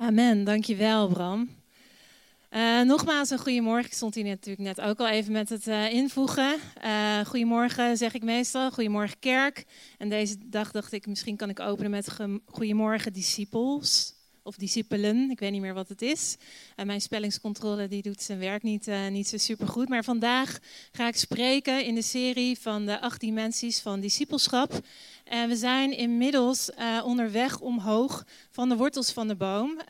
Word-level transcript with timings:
Amen, 0.00 0.44
dankjewel 0.44 1.08
Bram. 1.08 1.48
Uh, 2.50 2.82
nogmaals 2.82 3.30
een 3.30 3.38
goedemorgen. 3.38 3.84
Ik 3.84 3.92
stond 3.92 4.14
hier 4.14 4.24
natuurlijk 4.24 4.58
net 4.58 4.80
ook 4.80 4.98
al 4.98 5.08
even 5.08 5.32
met 5.32 5.48
het 5.48 5.66
uh, 5.66 5.92
invoegen. 5.92 6.56
Uh, 6.84 7.20
goedemorgen 7.20 7.96
zeg 7.96 8.14
ik 8.14 8.22
meestal. 8.22 8.70
Goedemorgen 8.70 9.18
kerk. 9.18 9.64
En 9.98 10.08
deze 10.08 10.36
dag 10.44 10.70
dacht 10.70 10.92
ik, 10.92 11.06
misschien 11.06 11.36
kan 11.36 11.48
ik 11.48 11.60
openen 11.60 11.90
met 11.90 12.16
goedemorgen 12.46 13.12
disciples. 13.12 14.17
Of 14.48 14.56
discipelen, 14.56 15.30
ik 15.30 15.38
weet 15.38 15.50
niet 15.50 15.60
meer 15.60 15.74
wat 15.74 15.88
het 15.88 16.02
is. 16.02 16.36
mijn 16.84 17.00
spellingscontrole 17.00 17.88
die 17.88 18.02
doet 18.02 18.22
zijn 18.22 18.38
werk 18.38 18.62
niet, 18.62 18.90
niet 19.10 19.28
zo 19.28 19.36
super 19.36 19.68
goed. 19.68 19.88
Maar 19.88 20.04
vandaag 20.04 20.58
ga 20.92 21.08
ik 21.08 21.16
spreken 21.16 21.84
in 21.84 21.94
de 21.94 22.02
serie 22.02 22.58
van 22.58 22.86
de 22.86 23.00
acht 23.00 23.20
dimensies 23.20 23.80
van 23.80 24.00
discipelschap. 24.00 24.80
En 25.24 25.48
we 25.48 25.56
zijn 25.56 25.96
inmiddels 25.96 26.70
onderweg 27.04 27.60
omhoog 27.60 28.24
van 28.50 28.68
de 28.68 28.76
wortels 28.76 29.12
van 29.12 29.28
de 29.28 29.36
boom 29.36 29.80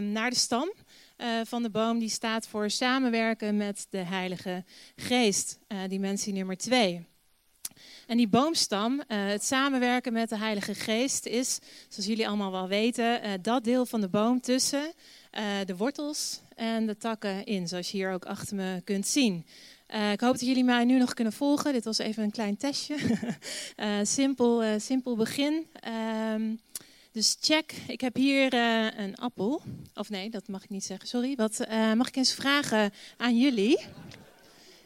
naar 0.00 0.30
de 0.30 0.36
stam. 0.36 0.72
Eh, 1.18 1.40
van 1.44 1.62
de 1.62 1.70
boom 1.70 1.98
die 1.98 2.08
staat 2.08 2.48
voor 2.48 2.70
samenwerken 2.70 3.56
met 3.56 3.86
de 3.90 3.98
Heilige 3.98 4.64
Geest, 4.96 5.58
uh, 5.68 5.78
dimensie 5.88 6.32
nummer 6.32 6.56
twee. 6.56 7.06
En 8.08 8.16
die 8.16 8.28
boomstam, 8.28 8.92
uh, 8.92 9.00
het 9.08 9.44
samenwerken 9.44 10.12
met 10.12 10.28
de 10.28 10.38
Heilige 10.38 10.74
Geest, 10.74 11.26
is, 11.26 11.58
zoals 11.88 12.08
jullie 12.08 12.28
allemaal 12.28 12.50
wel 12.50 12.68
weten, 12.68 13.42
dat 13.42 13.64
deel 13.64 13.86
van 13.86 14.00
de 14.00 14.08
boom 14.08 14.40
tussen 14.40 14.92
de 15.64 15.76
wortels 15.76 16.40
en 16.54 16.86
de 16.86 16.96
takken 16.96 17.44
in, 17.44 17.68
zoals 17.68 17.90
je 17.90 17.96
hier 17.96 18.12
ook 18.12 18.24
achter 18.24 18.56
me 18.56 18.80
kunt 18.84 19.06
zien. 19.06 19.46
ik 20.12 20.20
hoop 20.20 20.32
dat 20.32 20.40
jullie 20.40 20.64
mij 20.64 20.84
nu 20.84 20.98
nog 20.98 21.14
kunnen 21.14 21.32
volgen. 21.32 21.72
Dit 21.72 21.84
was 21.84 21.98
even 21.98 22.22
een 22.22 22.30
klein 22.30 22.56
testje. 22.56 22.96
simpel, 24.02 24.80
simpel 24.80 25.16
begin. 25.16 25.66
Ehm, 25.72 26.54
dus 27.12 27.36
check, 27.40 27.72
ik 27.88 28.00
heb 28.00 28.16
hier 28.16 28.54
een 28.98 29.16
appel. 29.16 29.62
Of 29.94 30.10
nee, 30.10 30.30
dat 30.30 30.48
mag 30.48 30.62
ik 30.62 30.70
niet 30.70 30.84
zeggen, 30.84 31.08
sorry. 31.08 31.34
Wat, 31.36 31.66
mag 31.96 32.08
ik 32.08 32.16
eens 32.16 32.34
vragen 32.34 32.92
aan 33.16 33.38
jullie? 33.38 33.78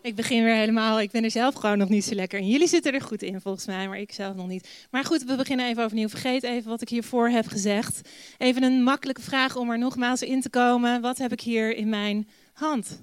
Ik 0.02 0.14
begin 0.14 0.44
weer 0.44 0.54
helemaal, 0.54 1.00
ik 1.00 1.10
ben 1.10 1.24
er 1.24 1.30
zelf 1.30 1.54
gewoon 1.54 1.78
nog 1.78 1.88
niet 1.88 2.04
zo 2.04 2.14
lekker 2.14 2.38
in. 2.38 2.48
Jullie 2.48 2.68
zitten 2.68 2.92
er 2.92 3.00
goed 3.00 3.22
in 3.22 3.40
volgens 3.40 3.66
mij, 3.66 3.88
maar 3.88 3.98
ik 3.98 4.12
zelf 4.12 4.36
nog 4.36 4.46
niet. 4.48 4.86
Maar 4.90 5.04
goed, 5.04 5.24
we 5.24 5.36
beginnen 5.36 5.66
even 5.66 5.84
overnieuw. 5.84 6.08
Vergeet 6.08 6.42
even 6.42 6.70
wat 6.70 6.80
ik 6.80 6.88
hiervoor 6.88 7.28
heb 7.28 7.46
gezegd. 7.46 8.08
Even 8.38 8.62
een 8.62 8.82
makkelijke 8.82 9.22
vraag 9.22 9.56
om 9.56 9.70
er 9.70 9.78
nogmaals 9.78 10.22
in 10.22 10.40
te 10.40 10.50
komen. 10.50 11.00
Wat 11.00 11.18
heb 11.18 11.32
ik 11.32 11.40
hier 11.40 11.76
in 11.76 11.88
mijn 11.88 12.28
hand? 12.52 13.00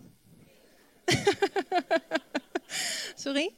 Sorry? 3.24 3.54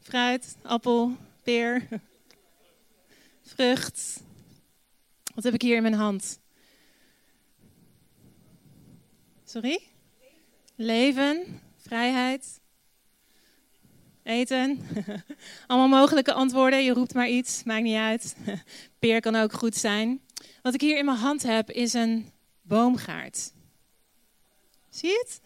Fruit, 0.00 0.56
appel, 0.62 1.16
peer 1.42 1.88
vrucht. 3.42 4.22
Wat 5.34 5.44
heb 5.44 5.54
ik 5.54 5.62
hier 5.62 5.76
in 5.76 5.82
mijn 5.82 5.94
hand? 5.94 6.38
Sorry? 9.44 9.91
Leven, 10.82 11.60
vrijheid, 11.76 12.60
eten. 14.22 14.78
Allemaal 15.66 16.00
mogelijke 16.00 16.32
antwoorden. 16.32 16.84
Je 16.84 16.92
roept 16.92 17.14
maar 17.14 17.28
iets, 17.28 17.62
maakt 17.64 17.82
niet 17.82 17.96
uit. 17.96 18.36
Peer 18.98 19.20
kan 19.20 19.36
ook 19.36 19.52
goed 19.52 19.76
zijn. 19.76 20.20
Wat 20.62 20.74
ik 20.74 20.80
hier 20.80 20.98
in 20.98 21.04
mijn 21.04 21.16
hand 21.16 21.42
heb 21.42 21.70
is 21.70 21.92
een 21.92 22.30
boomgaard. 22.62 23.52
Zie 24.90 25.08
je 25.08 25.24
het? 25.26 25.40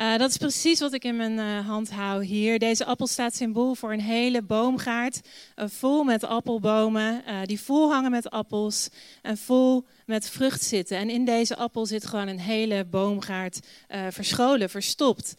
Uh, 0.00 0.16
dat 0.16 0.30
is 0.30 0.36
precies 0.36 0.80
wat 0.80 0.92
ik 0.92 1.04
in 1.04 1.16
mijn 1.16 1.38
uh, 1.38 1.66
hand 1.66 1.90
hou 1.90 2.24
hier. 2.24 2.58
Deze 2.58 2.84
appel 2.84 3.06
staat 3.06 3.34
symbool 3.34 3.74
voor 3.74 3.92
een 3.92 4.00
hele 4.00 4.42
boomgaard. 4.42 5.20
Vol 5.56 6.04
met 6.04 6.24
appelbomen, 6.24 7.22
die 7.44 7.60
vol 7.60 7.92
hangen 7.92 8.10
met 8.10 8.30
appels 8.30 8.88
en 9.22 9.36
vol 9.36 9.84
met 10.06 10.30
vrucht 10.30 10.62
zitten. 10.62 10.96
En 10.96 11.10
in 11.10 11.24
deze 11.24 11.56
appel 11.56 11.86
zit 11.86 12.06
gewoon 12.06 12.28
een 12.28 12.40
hele 12.40 12.84
boomgaard 12.84 13.60
verscholen, 14.10 14.70
verstopt. 14.70 15.34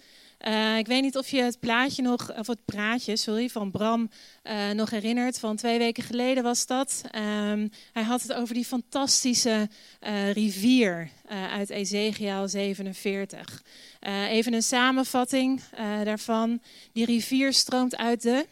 Uh, 0.48 0.78
ik 0.78 0.88
weet 0.88 1.02
niet 1.02 1.18
of 1.18 1.30
je 1.30 1.42
het 1.42 1.60
plaatje 1.60 2.02
nog, 2.02 2.38
of 2.38 2.48
het 2.48 2.66
praatje, 2.66 3.18
sorry, 3.18 3.50
van 3.50 3.72
Bram 3.72 4.10
uh, 4.44 4.70
nog 4.70 4.90
herinnert. 4.90 5.40
Van 5.40 5.56
twee 5.56 5.78
weken 5.78 6.04
geleden 6.04 6.44
was 6.44 6.66
dat. 6.66 7.02
Um, 7.06 7.70
hij 7.94 8.04
had 8.04 8.22
het 8.22 8.34
over 8.34 8.54
die 8.54 8.66
fantastische 8.66 9.70
uh, 10.02 10.32
rivier 10.32 11.10
uit 11.28 11.70
Ezekiel 11.70 12.48
47. 12.48 13.64
even 14.30 14.54
een 14.54 14.64
samenvatting 14.64 15.62
daarvan. 16.04 16.62
Die 16.92 17.06
rivier 17.06 17.54
stroomt 17.54 17.98
uit 17.98 18.22
de 18.22 18.46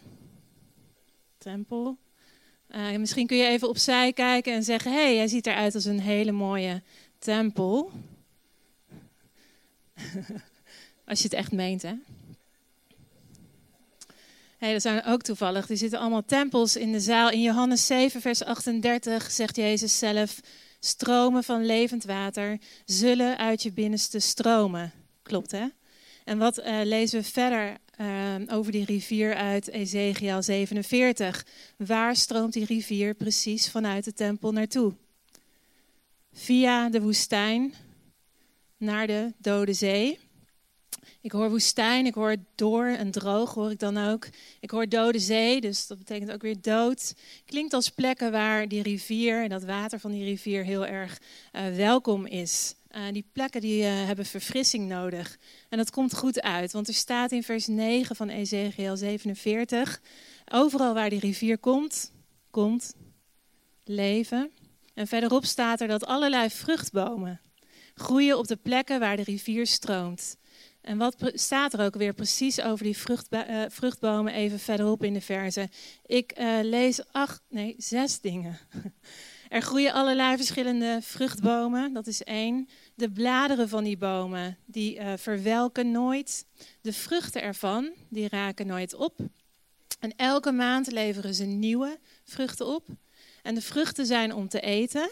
tempel. 1.38 1.98
misschien 2.98 3.28
kun 3.28 3.38
je 3.38 3.48
even 3.48 3.70
opzij 3.70 4.14
kijken 4.14 4.54
en 4.54 4.64
zeggen: 4.64 4.92
hé, 4.92 5.04
hey, 5.04 5.16
hij 5.16 5.28
ziet 5.28 5.48
eruit 5.48 5.76
als 5.76 5.86
een 5.86 6.00
hele 6.00 6.32
mooie 6.32 6.82
tempel. 7.20 7.92
Als 11.10 11.18
je 11.18 11.24
het 11.24 11.34
echt 11.34 11.52
meent, 11.52 11.82
hè? 11.82 11.94
Hey, 14.58 14.74
dat 14.74 14.82
zijn 14.82 15.06
ook 15.06 15.22
toevallig. 15.22 15.70
Er 15.70 15.78
zitten 15.78 16.00
allemaal 16.00 16.26
tempels 16.26 16.76
in 16.76 16.92
de 16.92 17.00
zaal. 17.00 17.30
In 17.30 17.42
Johannes 17.42 17.86
7, 17.86 18.22
vers 18.22 18.44
38 18.44 19.32
zegt 19.32 19.56
Jezus 19.56 19.98
zelf: 19.98 20.40
Stromen 20.80 21.44
van 21.44 21.66
levend 21.66 22.04
water 22.04 22.60
zullen 22.86 23.38
uit 23.38 23.64
je 23.64 23.72
binnenste 23.72 24.20
stromen. 24.20 24.92
Klopt, 25.24 25.52
hè? 25.52 25.68
En 26.26 26.38
wat 26.38 26.60
uh, 26.60 26.80
lezen 26.84 27.20
we 27.20 27.26
verder 27.26 27.78
uh, 28.02 28.58
over 28.58 28.72
die 28.72 28.86
rivier 28.86 29.36
uit 29.36 29.70
Ezekiel 29.70 30.44
47? 30.44 31.46
Waar 31.78 32.16
stroomt 32.16 32.54
die 32.54 32.66
rivier 32.66 33.14
precies 33.14 33.70
vanuit 33.70 34.04
de 34.04 34.14
tempel 34.14 34.52
naartoe? 34.52 34.94
Via 36.34 36.90
de 36.90 37.02
woestijn 37.02 37.74
naar 38.78 39.08
de 39.08 39.34
Dode 39.38 39.74
Zee. 39.74 40.20
Ik 41.22 41.32
hoor 41.32 41.50
woestijn, 41.50 42.06
ik 42.06 42.14
hoor 42.14 42.36
door 42.56 42.86
en 42.86 43.12
droog 43.12 43.54
hoor 43.54 43.72
ik 43.72 43.80
dan 43.80 43.98
ook. 43.98 44.28
Ik 44.60 44.72
hoor 44.72 44.90
dode 44.90 45.20
zee, 45.20 45.62
dus 45.62 45.88
dat 45.88 45.98
betekent 45.98 46.32
ook 46.32 46.42
weer 46.42 46.62
dood. 46.62 47.16
Klinkt 47.46 47.74
als 47.74 47.90
plekken 47.90 48.32
waar 48.32 48.68
die 48.68 48.82
rivier 48.82 49.44
en 49.44 49.50
dat 49.50 49.64
water 49.64 50.00
van 50.00 50.12
die 50.12 50.24
rivier 50.24 50.64
heel 50.64 50.86
erg 50.86 51.22
uh, 51.54 51.76
welkom 51.76 52.26
is. 52.26 52.76
Uh, 52.92 53.02
die 53.12 53.26
plekken 53.34 53.62
die, 53.62 53.84
uh, 53.84 54.06
hebben 54.06 54.26
verfrissing 54.26 54.88
nodig. 54.88 55.38
En 55.70 55.78
dat 55.78 55.92
komt 55.92 56.16
goed 56.16 56.42
uit, 56.42 56.72
want 56.72 56.88
er 56.88 56.94
staat 56.94 57.32
in 57.32 57.44
vers 57.44 57.68
9 57.68 58.16
van 58.16 58.30
Ezekiel 58.30 58.98
47... 58.98 60.02
Overal 60.52 60.94
waar 60.94 61.10
die 61.10 61.20
rivier 61.20 61.58
komt, 61.58 62.12
komt 62.52 62.96
leven. 63.84 64.52
En 64.94 65.08
verderop 65.08 65.46
staat 65.46 65.82
er 65.82 65.88
dat 65.88 66.06
allerlei 66.06 66.50
vruchtbomen 66.50 67.42
groeien 68.00 68.38
op 68.38 68.48
de 68.48 68.56
plekken 68.56 69.00
waar 69.00 69.16
de 69.16 69.24
rivier 69.24 69.68
stroomt. 69.68 70.38
En 70.82 70.98
wat 70.98 71.32
staat 71.34 71.74
er 71.74 71.86
ook 71.86 71.96
weer 71.96 72.14
precies 72.14 72.62
over 72.62 72.84
die 72.84 72.98
uh, 73.32 73.64
vruchtbomen 73.68 74.34
even 74.34 74.60
verderop 74.60 75.04
in 75.04 75.14
de 75.14 75.22
verse? 75.22 75.70
Ik 76.06 76.40
uh, 76.40 76.60
lees 76.62 77.12
acht, 77.12 77.42
nee, 77.50 77.76
zes 77.78 78.22
dingen. 78.22 78.58
Er 79.50 79.62
groeien 79.62 79.94
allerlei 79.94 80.38
verschillende 80.38 81.00
vruchtbomen, 81.02 81.94
dat 81.94 82.08
is 82.08 82.24
één. 82.24 82.70
De 82.96 83.12
bladeren 83.12 83.70
van 83.70 83.84
die 83.84 83.98
bomen, 83.98 84.58
die 84.66 85.00
uh, 85.00 85.14
verwelken 85.16 85.92
nooit. 85.92 86.46
De 86.82 86.94
vruchten 86.94 87.42
ervan, 87.42 87.94
die 88.10 88.28
raken 88.28 88.68
nooit 88.68 88.94
op. 88.94 89.20
En 90.00 90.16
elke 90.16 90.52
maand 90.52 90.92
leveren 90.92 91.34
ze 91.34 91.46
nieuwe 91.46 92.00
vruchten 92.24 92.66
op. 92.66 92.88
En 93.42 93.56
de 93.56 93.62
vruchten 93.62 94.06
zijn 94.06 94.34
om 94.34 94.48
te 94.48 94.60
eten. 94.60 95.10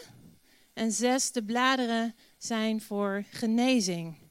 En 0.74 0.92
zes, 0.92 1.32
de 1.32 1.44
bladeren 1.44 2.14
zijn 2.36 2.80
voor 2.80 3.24
genezing. 3.30 4.27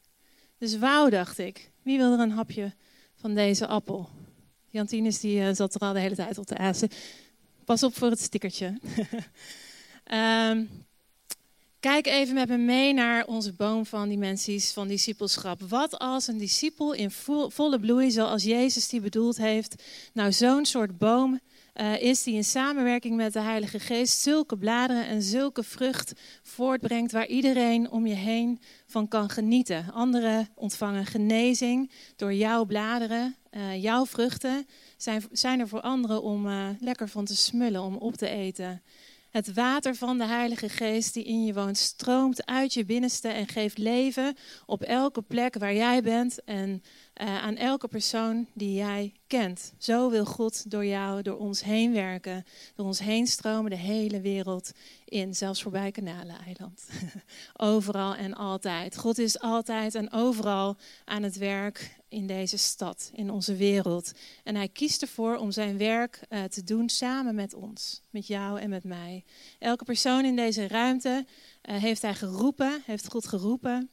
Dus 0.57 0.77
wauw, 0.77 1.09
dacht 1.09 1.37
ik. 1.37 1.71
Wie 1.81 1.97
wil 1.97 2.13
er 2.13 2.19
een 2.19 2.31
hapje 2.31 2.73
van 3.15 3.35
deze 3.35 3.67
appel? 3.67 4.09
Jantines 4.69 5.19
die 5.19 5.39
uh, 5.39 5.49
zat 5.53 5.75
er 5.75 5.81
al 5.81 5.93
de 5.93 5.99
hele 5.99 6.15
tijd 6.15 6.37
op 6.37 6.45
te 6.45 6.57
azen. 6.57 6.89
Pas 7.65 7.83
op 7.83 7.97
voor 7.97 8.09
het 8.09 8.19
stickertje. 8.19 8.65
um, 10.11 10.69
kijk 11.79 12.07
even 12.07 12.33
met 12.33 12.47
me 12.47 12.57
mee 12.57 12.93
naar 12.93 13.25
onze 13.25 13.53
boom 13.53 13.85
van 13.85 14.09
dimensies 14.09 14.71
van 14.71 14.87
discipelschap. 14.87 15.61
Wat 15.61 15.99
als 15.99 16.27
een 16.27 16.37
discipel 16.37 16.93
in 16.93 17.11
volle 17.47 17.79
bloei, 17.79 18.11
zoals 18.11 18.43
Jezus 18.43 18.89
die 18.89 19.01
bedoeld 19.01 19.37
heeft, 19.37 19.83
nou 20.13 20.31
zo'n 20.31 20.65
soort 20.65 20.97
boom 20.97 21.39
uh, 21.81 22.01
is 22.01 22.23
die 22.23 22.35
in 22.35 22.43
samenwerking 22.43 23.15
met 23.15 23.33
de 23.33 23.39
Heilige 23.39 23.79
Geest 23.79 24.19
zulke 24.19 24.57
bladeren 24.57 25.07
en 25.07 25.21
zulke 25.21 25.63
vrucht 25.63 26.13
voortbrengt 26.43 27.11
waar 27.11 27.27
iedereen 27.27 27.91
om 27.91 28.07
je 28.07 28.13
heen 28.13 28.59
van 28.85 29.07
kan 29.07 29.29
genieten. 29.29 29.91
Anderen 29.93 30.47
ontvangen 30.55 31.05
genezing 31.05 31.91
door 32.15 32.33
jouw 32.33 32.65
bladeren, 32.65 33.35
uh, 33.51 33.81
jouw 33.81 34.05
vruchten 34.05 34.67
zijn, 34.97 35.23
zijn 35.31 35.59
er 35.59 35.67
voor 35.67 35.81
anderen 35.81 36.21
om 36.21 36.47
uh, 36.47 36.67
lekker 36.79 37.09
van 37.09 37.25
te 37.25 37.35
smullen, 37.35 37.81
om 37.81 37.95
op 37.95 38.15
te 38.15 38.29
eten. 38.29 38.81
Het 39.29 39.53
water 39.53 39.95
van 39.95 40.17
de 40.17 40.25
Heilige 40.25 40.69
Geest 40.69 41.13
die 41.13 41.23
in 41.23 41.45
je 41.45 41.53
woont 41.53 41.77
stroomt 41.77 42.45
uit 42.45 42.73
je 42.73 42.85
binnenste 42.85 43.27
en 43.27 43.47
geeft 43.47 43.77
leven 43.77 44.35
op 44.65 44.81
elke 44.81 45.21
plek 45.21 45.57
waar 45.57 45.73
jij 45.73 46.01
bent 46.01 46.43
en 46.43 46.83
uh, 47.21 47.43
aan 47.43 47.55
elke 47.55 47.87
persoon 47.87 48.47
die 48.53 48.73
jij 48.73 49.13
kent. 49.27 49.73
Zo 49.77 50.09
wil 50.09 50.25
God 50.25 50.71
door 50.71 50.85
jou, 50.85 51.21
door 51.21 51.37
ons 51.37 51.63
heen 51.63 51.93
werken, 51.93 52.45
door 52.75 52.85
ons 52.85 52.99
heen 52.99 53.27
stromen 53.27 53.71
de 53.71 53.77
hele 53.77 54.21
wereld 54.21 54.71
in, 55.05 55.35
zelfs 55.35 55.61
voorbij 55.61 55.91
Kanaleneiland. 55.91 56.87
overal 57.53 58.15
en 58.15 58.33
altijd. 58.33 58.97
God 58.97 59.17
is 59.17 59.39
altijd 59.39 59.95
en 59.95 60.11
overal 60.11 60.77
aan 61.05 61.23
het 61.23 61.37
werk 61.37 61.95
in 62.09 62.27
deze 62.27 62.57
stad, 62.57 63.11
in 63.13 63.31
onze 63.31 63.55
wereld. 63.55 64.11
En 64.43 64.55
hij 64.55 64.67
kiest 64.67 65.01
ervoor 65.01 65.35
om 65.35 65.51
zijn 65.51 65.77
werk 65.77 66.19
uh, 66.29 66.43
te 66.43 66.63
doen 66.63 66.89
samen 66.89 67.35
met 67.35 67.53
ons, 67.53 68.01
met 68.09 68.27
jou 68.27 68.59
en 68.59 68.69
met 68.69 68.83
mij. 68.83 69.23
Elke 69.59 69.83
persoon 69.83 70.25
in 70.25 70.35
deze 70.35 70.67
ruimte 70.67 71.25
uh, 71.25 71.75
heeft 71.75 72.01
hij 72.01 72.15
geroepen, 72.15 72.81
heeft 72.85 73.11
God 73.11 73.27
geroepen 73.27 73.89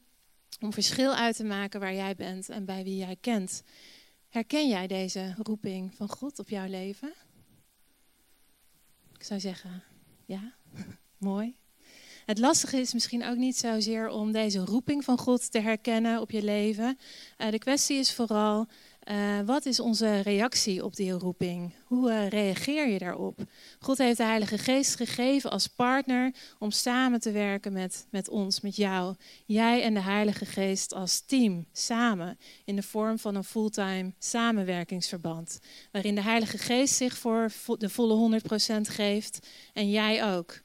om 0.59 0.73
verschil 0.73 1.15
uit 1.15 1.35
te 1.35 1.43
maken 1.43 1.79
waar 1.79 1.93
jij 1.93 2.15
bent 2.15 2.49
en 2.49 2.65
bij 2.65 2.83
wie 2.83 2.97
jij 2.97 3.17
kent. 3.21 3.63
Herken 4.29 4.67
jij 4.67 4.87
deze 4.87 5.35
roeping 5.43 5.95
van 5.95 6.09
God 6.09 6.39
op 6.39 6.49
jouw 6.49 6.67
leven? 6.67 7.13
Ik 9.13 9.23
zou 9.23 9.39
zeggen, 9.39 9.83
ja, 10.25 10.55
mooi. 11.17 11.57
Het 12.25 12.39
lastige 12.39 12.77
is 12.77 12.93
misschien 12.93 13.25
ook 13.25 13.37
niet 13.37 13.57
zozeer 13.57 14.07
om 14.07 14.31
deze 14.31 14.59
roeping 14.59 15.03
van 15.03 15.17
God 15.17 15.51
te 15.51 15.59
herkennen 15.59 16.21
op 16.21 16.31
je 16.31 16.43
leven. 16.43 16.97
Uh, 17.37 17.51
de 17.51 17.59
kwestie 17.59 17.97
is 17.97 18.13
vooral, 18.13 18.67
uh, 19.11 19.39
wat 19.45 19.65
is 19.65 19.79
onze 19.79 20.19
reactie 20.19 20.83
op 20.83 20.95
die 20.95 21.11
roeping? 21.11 21.73
Hoe 21.85 22.09
uh, 22.09 22.27
reageer 22.27 22.87
je 22.87 22.99
daarop? 22.99 23.39
God 23.79 23.97
heeft 23.97 24.17
de 24.17 24.23
Heilige 24.23 24.57
Geest 24.57 24.95
gegeven 24.95 25.51
als 25.51 25.67
partner 25.67 26.33
om 26.59 26.71
samen 26.71 27.19
te 27.19 27.31
werken 27.31 27.73
met, 27.73 28.07
met 28.09 28.29
ons, 28.29 28.61
met 28.61 28.75
jou. 28.75 29.15
Jij 29.45 29.83
en 29.83 29.93
de 29.93 30.01
Heilige 30.01 30.45
Geest 30.45 30.93
als 30.93 31.21
team, 31.25 31.65
samen, 31.71 32.37
in 32.63 32.75
de 32.75 32.83
vorm 32.83 33.19
van 33.19 33.35
een 33.35 33.43
fulltime 33.43 34.13
samenwerkingsverband. 34.19 35.59
Waarin 35.91 36.15
de 36.15 36.21
Heilige 36.21 36.57
Geest 36.57 36.95
zich 36.95 37.17
voor 37.17 37.51
de 37.77 37.89
volle 37.89 38.41
100% 38.41 38.81
geeft 38.81 39.47
en 39.73 39.89
jij 39.89 40.35
ook. 40.35 40.63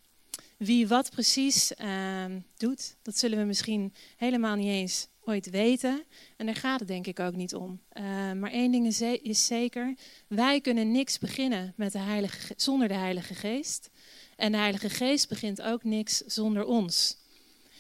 Wie 0.61 0.89
wat 0.89 1.11
precies 1.11 1.73
uh, 1.83 2.25
doet, 2.57 2.97
dat 3.03 3.19
zullen 3.19 3.39
we 3.39 3.45
misschien 3.45 3.95
helemaal 4.17 4.57
niet 4.57 4.67
eens 4.67 5.09
ooit 5.25 5.51
weten. 5.51 6.03
En 6.37 6.47
daar 6.47 6.55
gaat 6.55 6.79
het 6.79 6.89
denk 6.89 7.07
ik 7.07 7.21
ook 7.21 7.35
niet 7.35 7.55
om. 7.55 7.81
Uh, 7.93 8.05
maar 8.33 8.51
één 8.51 8.73
ding 8.73 8.87
is, 9.23 9.47
zeker: 9.47 9.95
wij 10.27 10.61
kunnen 10.61 10.93
niks 10.93 11.19
beginnen 11.19 11.73
met 11.77 11.93
de 11.93 11.99
Heilige, 11.99 12.55
zonder 12.57 12.89
de 12.89 12.95
Heilige 12.95 13.35
Geest. 13.35 13.91
En 14.37 14.53
de 14.53 14.59
Heilige 14.59 14.91
Geest 14.91 15.29
begint 15.29 15.63
ook 15.63 15.85
niks 15.85 16.17
zonder 16.17 16.65
ons. 16.65 17.17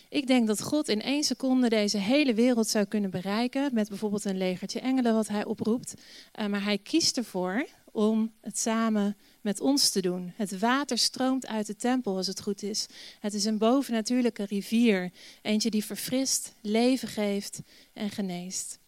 Ik 0.08 0.26
denk 0.26 0.46
dat 0.46 0.62
God 0.62 0.88
in 0.88 1.02
één 1.02 1.24
seconde 1.24 1.68
deze 1.68 1.98
hele 1.98 2.34
wereld 2.34 2.68
zou 2.68 2.84
kunnen 2.84 3.10
bereiken. 3.10 3.70
Met 3.72 3.88
bijvoorbeeld 3.88 4.24
een 4.24 4.38
legertje 4.38 4.80
engelen 4.80 5.14
wat 5.14 5.28
hij 5.28 5.44
oproept. 5.44 5.94
Uh, 6.40 6.46
maar 6.46 6.62
hij 6.62 6.78
kiest 6.78 7.16
ervoor 7.16 7.66
om 7.92 8.32
het 8.40 8.58
samen 8.58 9.16
met 9.40 9.60
ons 9.60 9.90
te 9.90 10.00
doen. 10.00 10.32
Het 10.36 10.58
water 10.58 10.98
stroomt 10.98 11.46
uit 11.46 11.66
de 11.66 11.76
tempel 11.76 12.16
als 12.16 12.26
het 12.26 12.40
goed 12.40 12.62
is. 12.62 12.86
Het 13.20 13.34
is 13.34 13.44
een 13.44 13.58
bovennatuurlijke 13.58 14.44
rivier. 14.44 15.12
Eentje 15.42 15.70
die 15.70 15.84
verfrist, 15.84 16.52
leven 16.60 17.08
geeft 17.08 17.60
en 17.92 18.10
geneest. 18.10 18.78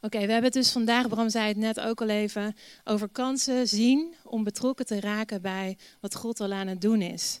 Oké, 0.00 0.18
we 0.18 0.32
hebben 0.32 0.44
het 0.44 0.52
dus 0.52 0.72
vandaag, 0.72 1.08
Bram 1.08 1.28
zei 1.30 1.48
het 1.48 1.56
net 1.56 1.80
ook 1.80 2.00
al 2.00 2.08
even, 2.08 2.56
over 2.84 3.08
kansen 3.08 3.68
zien 3.68 4.14
om 4.24 4.44
betrokken 4.44 4.86
te 4.86 5.00
raken 5.00 5.42
bij 5.42 5.78
wat 6.00 6.14
God 6.14 6.40
al 6.40 6.52
aan 6.52 6.66
het 6.66 6.80
doen 6.80 7.02
is. 7.02 7.40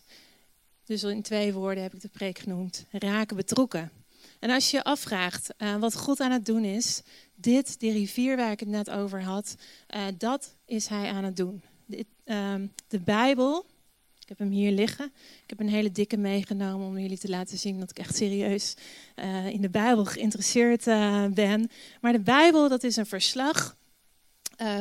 Dus 0.84 1.02
in 1.02 1.22
twee 1.22 1.52
woorden 1.52 1.82
heb 1.82 1.94
ik 1.94 2.00
de 2.00 2.08
preek 2.08 2.38
genoemd: 2.38 2.84
raken 2.90 3.36
betrokken. 3.36 3.90
En 4.38 4.50
als 4.50 4.70
je 4.70 4.76
je 4.76 4.84
afvraagt 4.84 5.48
uh, 5.58 5.76
wat 5.76 5.96
God 5.96 6.20
aan 6.20 6.30
het 6.30 6.46
doen 6.46 6.64
is, 6.64 7.02
dit, 7.34 7.80
die 7.80 7.92
rivier 7.92 8.36
waar 8.36 8.50
ik 8.50 8.60
het 8.60 8.68
net 8.68 8.90
over 8.90 9.22
had, 9.22 9.54
uh, 9.94 10.04
dat 10.18 10.54
is 10.64 10.86
Hij 10.86 11.10
aan 11.10 11.24
het 11.24 11.36
doen. 11.36 11.62
De, 11.86 12.06
uh, 12.24 12.54
de, 12.88 13.00
Bijbel, 13.00 13.66
ik 14.20 14.28
heb 14.28 14.38
hem 14.38 14.50
hier 14.50 14.72
liggen. 14.72 15.12
Ik 15.42 15.50
heb 15.50 15.60
een 15.60 15.68
hele 15.68 15.92
dikke 15.92 16.16
meegenomen 16.16 16.86
om 16.86 16.98
jullie 16.98 17.18
te 17.18 17.28
laten 17.28 17.58
zien 17.58 17.80
dat 17.80 17.90
ik 17.90 17.98
echt 17.98 18.16
serieus 18.16 18.74
uh, 19.16 19.46
in 19.46 19.60
de 19.60 19.70
Bijbel 19.70 20.04
geïnteresseerd 20.04 20.84
ben. 21.34 21.70
Maar 22.00 22.12
de 22.12 22.20
Bijbel, 22.20 22.68
dat 22.68 22.82
is 22.82 22.96
een 22.96 23.06
verslag 23.06 23.76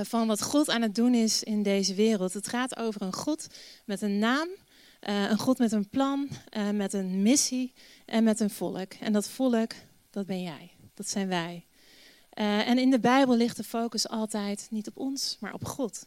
van 0.04 0.28
wat 0.28 0.42
God 0.42 0.70
aan 0.70 0.82
het 0.82 0.96
doen 0.96 1.14
is 1.14 1.44
in 1.44 1.64
deze 1.64 1.94
wereld. 1.94 2.34
Het 2.34 2.48
gaat 2.48 2.78
over 2.78 3.02
een 3.02 3.14
God 3.14 3.48
met 3.86 4.02
een 4.02 4.20
naam. 4.20 4.48
Een 5.00 5.38
God 5.38 5.58
met 5.58 5.72
een 5.72 5.90
plan, 5.90 6.30
met 6.74 6.94
een 6.94 7.22
missie 7.22 7.74
en 8.06 8.24
met 8.24 8.40
een 8.40 8.50
volk. 8.50 8.94
En 8.94 9.14
dat 9.14 9.30
volk, 9.30 9.72
dat 10.10 10.26
ben 10.26 10.42
jij. 10.42 10.72
Dat 10.94 11.10
zijn 11.10 11.28
wij. 11.28 11.66
En 12.34 12.78
in 12.78 12.90
de 12.90 13.00
Bijbel 13.00 13.36
ligt 13.36 13.58
de 13.58 13.64
focus 13.64 14.08
altijd 14.08 14.68
niet 14.70 14.88
op 14.88 14.98
ons, 14.98 15.38
maar 15.40 15.54
op 15.54 15.66
God. 15.66 16.06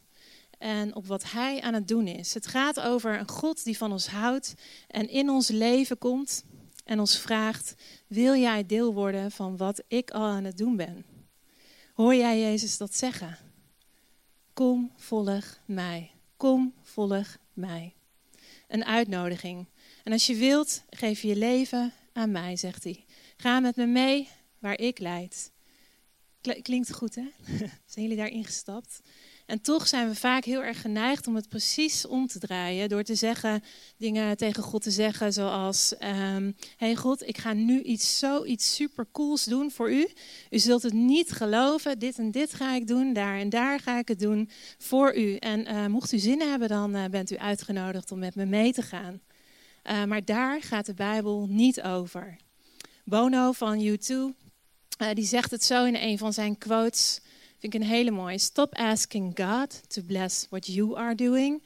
En 0.58 0.94
op 0.94 1.06
wat 1.06 1.30
Hij 1.30 1.60
aan 1.60 1.74
het 1.74 1.88
doen 1.88 2.06
is. 2.06 2.34
Het 2.34 2.46
gaat 2.46 2.80
over 2.80 3.18
een 3.18 3.28
God 3.28 3.64
die 3.64 3.76
van 3.76 3.92
ons 3.92 4.06
houdt 4.06 4.54
en 4.88 5.08
in 5.08 5.30
ons 5.30 5.48
leven 5.48 5.98
komt 5.98 6.44
en 6.84 7.00
ons 7.00 7.18
vraagt: 7.18 7.74
Wil 8.06 8.34
jij 8.34 8.66
deel 8.66 8.94
worden 8.94 9.30
van 9.30 9.56
wat 9.56 9.82
ik 9.88 10.10
al 10.10 10.24
aan 10.24 10.44
het 10.44 10.58
doen 10.58 10.76
ben? 10.76 11.04
Hoor 11.94 12.14
jij 12.14 12.40
Jezus 12.40 12.76
dat 12.76 12.96
zeggen? 12.96 13.38
Kom, 14.52 14.92
volg 14.96 15.58
mij. 15.64 16.10
Kom, 16.36 16.74
volg 16.82 17.36
mij. 17.52 17.94
Een 18.68 18.84
uitnodiging. 18.84 19.66
En 20.04 20.12
als 20.12 20.26
je 20.26 20.34
wilt, 20.34 20.82
geef 20.90 21.22
je 21.22 21.36
leven 21.36 21.92
aan 22.12 22.30
mij, 22.30 22.56
zegt 22.56 22.84
hij. 22.84 23.04
Ga 23.36 23.60
met 23.60 23.76
me 23.76 23.86
mee 23.86 24.28
waar 24.58 24.78
ik 24.78 24.98
leid. 24.98 25.52
Klinkt 26.62 26.92
goed, 26.92 27.14
hè? 27.14 27.30
Zijn 27.92 28.06
jullie 28.06 28.16
daar 28.16 28.28
ingestapt? 28.28 29.00
En 29.46 29.60
toch 29.60 29.88
zijn 29.88 30.08
we 30.08 30.14
vaak 30.14 30.44
heel 30.44 30.62
erg 30.62 30.80
geneigd 30.80 31.26
om 31.26 31.34
het 31.34 31.48
precies 31.48 32.06
om 32.06 32.26
te 32.26 32.38
draaien. 32.38 32.88
Door 32.88 33.02
te 33.02 33.14
zeggen, 33.14 33.62
dingen 33.96 34.36
tegen 34.36 34.62
God 34.62 34.82
te 34.82 34.90
zeggen 34.90 35.32
zoals... 35.32 35.94
Um, 36.00 36.56
hey 36.76 36.96
God, 36.96 37.28
ik 37.28 37.38
ga 37.38 37.52
nu 37.52 37.82
iets 37.82 38.18
zoiets 38.18 38.74
supercools 38.74 39.44
doen 39.44 39.70
voor 39.70 39.92
u. 39.92 40.08
U 40.50 40.58
zult 40.58 40.82
het 40.82 40.92
niet 40.92 41.30
geloven. 41.30 41.98
Dit 41.98 42.18
en 42.18 42.30
dit 42.30 42.54
ga 42.54 42.74
ik 42.74 42.86
doen. 42.86 43.12
Daar 43.12 43.38
en 43.38 43.48
daar 43.48 43.80
ga 43.80 43.98
ik 43.98 44.08
het 44.08 44.18
doen 44.18 44.50
voor 44.78 45.16
u. 45.16 45.36
En 45.36 45.68
uh, 45.68 45.86
mocht 45.86 46.12
u 46.12 46.18
zin 46.18 46.40
hebben, 46.40 46.68
dan 46.68 46.96
uh, 46.96 47.04
bent 47.04 47.30
u 47.30 47.36
uitgenodigd 47.36 48.12
om 48.12 48.18
met 48.18 48.34
me 48.34 48.44
mee 48.44 48.72
te 48.72 48.82
gaan. 48.82 49.20
Uh, 49.84 50.04
maar 50.04 50.24
daar 50.24 50.62
gaat 50.62 50.86
de 50.86 50.94
Bijbel 50.94 51.46
niet 51.50 51.82
over. 51.82 52.36
Bono 53.04 53.52
van 53.52 53.80
U2, 53.80 54.14
die 55.14 55.24
zegt 55.24 55.50
het 55.50 55.64
zo 55.64 55.84
in 55.84 55.96
een 55.96 56.18
van 56.18 56.32
zijn 56.32 56.58
quotes... 56.58 57.20
Vind 57.64 57.76
ik 57.76 57.82
een 57.82 57.88
hele 57.88 58.10
mooie. 58.10 58.38
Stop 58.38 58.74
asking 58.74 59.40
God 59.40 59.90
to 59.90 60.02
bless 60.02 60.46
what 60.50 60.66
you 60.66 60.96
are 60.96 61.14
doing. 61.14 61.62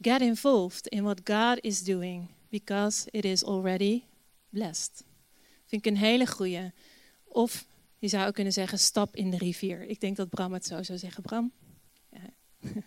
Get 0.00 0.20
involved 0.20 0.88
in 0.88 1.02
what 1.02 1.20
God 1.24 1.58
is 1.60 1.82
doing, 1.82 2.28
because 2.48 3.08
it 3.10 3.24
is 3.24 3.44
already 3.44 4.02
blessed. 4.48 5.04
Vind 5.66 5.86
ik 5.86 5.92
een 5.92 5.98
hele 5.98 6.26
goede. 6.26 6.72
Of 7.24 7.66
je 7.98 8.08
zou 8.08 8.26
ook 8.26 8.34
kunnen 8.34 8.52
zeggen, 8.52 8.78
stap 8.78 9.16
in 9.16 9.30
de 9.30 9.36
rivier. 9.36 9.82
Ik 9.82 10.00
denk 10.00 10.16
dat 10.16 10.28
Bram 10.28 10.52
het 10.52 10.66
zo 10.66 10.82
zou 10.82 10.98
zeggen. 10.98 11.22
Bram? 11.22 11.52
Ja. 12.12 12.32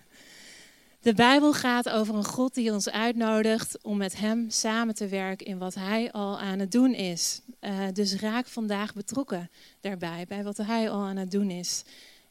De 1.02 1.14
Bijbel 1.14 1.54
gaat 1.54 1.90
over 1.90 2.16
een 2.16 2.26
God 2.26 2.54
die 2.54 2.72
ons 2.74 2.90
uitnodigt 2.90 3.84
om 3.84 3.98
met 3.98 4.18
Hem 4.18 4.50
samen 4.50 4.96
te 4.96 5.08
werken 5.08 5.46
in 5.46 5.58
wat 5.58 5.76
Hij 5.76 6.12
al 6.12 6.40
aan 6.40 6.60
het 6.60 6.72
doen 6.72 6.94
is. 6.94 7.42
Uh, 7.62 7.88
dus 7.94 8.16
raak 8.16 8.48
vandaag 8.48 8.94
betrokken 8.94 9.50
daarbij, 9.82 10.26
bij 10.28 10.44
wat 10.44 10.58
Hij 10.58 10.90
al 10.90 11.02
aan 11.02 11.18
het 11.18 11.32
doen 11.32 11.50
is. 11.50 11.84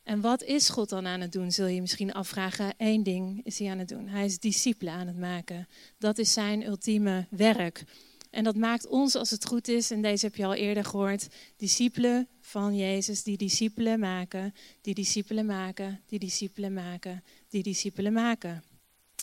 En 0.09 0.21
wat 0.21 0.43
is 0.43 0.69
God 0.69 0.89
dan 0.89 1.07
aan 1.07 1.21
het 1.21 1.33
doen, 1.33 1.53
zul 1.53 1.67
je 1.67 1.81
misschien 1.81 2.13
afvragen. 2.13 2.75
Eén 2.77 3.03
ding 3.03 3.41
is 3.45 3.59
hij 3.59 3.71
aan 3.71 3.79
het 3.79 3.89
doen. 3.89 4.09
Hij 4.09 4.25
is 4.25 4.39
discipelen 4.39 4.93
aan 4.93 5.07
het 5.07 5.19
maken. 5.19 5.69
Dat 5.99 6.19
is 6.19 6.33
zijn 6.33 6.67
ultieme 6.67 7.27
werk. 7.31 7.85
En 8.31 8.45
dat 8.45 8.57
maakt 8.57 8.87
ons, 8.87 9.15
als 9.15 9.31
het 9.31 9.47
goed 9.47 9.69
is, 9.69 9.91
en 9.91 10.03
deze 10.03 10.25
heb 10.25 10.35
je 10.35 10.45
al 10.45 10.55
eerder 10.55 10.85
gehoord, 10.85 11.29
discipelen 11.57 12.29
van 12.41 12.77
Jezus, 12.77 13.23
die 13.23 13.37
discipelen 13.37 13.99
maken, 13.99 14.55
die 14.81 14.95
discipelen 14.95 15.47
maken, 15.47 16.01
die 16.07 16.19
discipelen 16.19 16.73
maken, 16.73 17.25
die 17.49 17.63
discipelen 17.63 18.13
maken. 18.13 18.65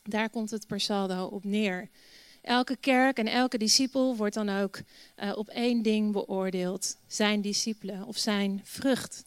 Daar 0.04 0.30
komt 0.30 0.52
het 0.52 0.68
per 0.68 0.80
saldo 0.80 1.26
op 1.26 1.44
neer. 1.44 1.90
Elke 2.42 2.76
kerk 2.76 3.18
en 3.18 3.28
elke 3.28 3.58
discipel 3.58 4.16
wordt 4.16 4.36
dan 4.36 4.50
ook 4.50 4.80
uh, 5.18 5.38
op 5.38 5.48
één 5.48 5.82
ding 5.82 6.12
beoordeeld: 6.12 6.98
zijn 7.08 7.42
discipelen 7.42 8.06
of 8.06 8.18
zijn 8.18 8.62
vrucht. 8.64 9.24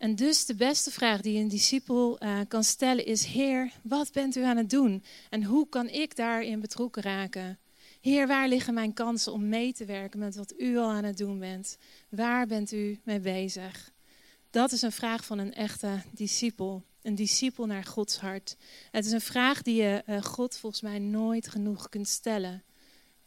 En 0.00 0.14
dus 0.14 0.46
de 0.46 0.54
beste 0.54 0.90
vraag 0.90 1.20
die 1.20 1.40
een 1.40 1.48
discipel 1.48 2.22
uh, 2.22 2.40
kan 2.48 2.64
stellen 2.64 3.06
is: 3.06 3.24
Heer, 3.24 3.72
wat 3.82 4.12
bent 4.12 4.36
u 4.36 4.42
aan 4.42 4.56
het 4.56 4.70
doen? 4.70 5.04
En 5.30 5.44
hoe 5.44 5.68
kan 5.68 5.88
ik 5.88 6.16
daarin 6.16 6.60
betrokken 6.60 7.02
raken? 7.02 7.58
Heer, 8.00 8.26
waar 8.26 8.48
liggen 8.48 8.74
mijn 8.74 8.92
kansen 8.92 9.32
om 9.32 9.48
mee 9.48 9.72
te 9.72 9.84
werken 9.84 10.18
met 10.18 10.36
wat 10.36 10.54
u 10.56 10.76
al 10.76 10.90
aan 10.90 11.04
het 11.04 11.16
doen 11.16 11.38
bent? 11.38 11.76
Waar 12.08 12.46
bent 12.46 12.72
u 12.72 13.00
mee 13.04 13.20
bezig? 13.20 13.92
Dat 14.50 14.72
is 14.72 14.82
een 14.82 14.92
vraag 14.92 15.24
van 15.24 15.38
een 15.38 15.54
echte 15.54 16.02
discipel. 16.12 16.84
Een 17.02 17.14
discipel 17.14 17.66
naar 17.66 17.84
Gods 17.84 18.18
hart. 18.18 18.56
Het 18.90 19.06
is 19.06 19.12
een 19.12 19.20
vraag 19.20 19.62
die 19.62 19.82
je 19.82 20.02
uh, 20.06 20.22
God 20.22 20.56
volgens 20.56 20.82
mij 20.82 20.98
nooit 20.98 21.48
genoeg 21.48 21.88
kunt 21.88 22.08
stellen. 22.08 22.62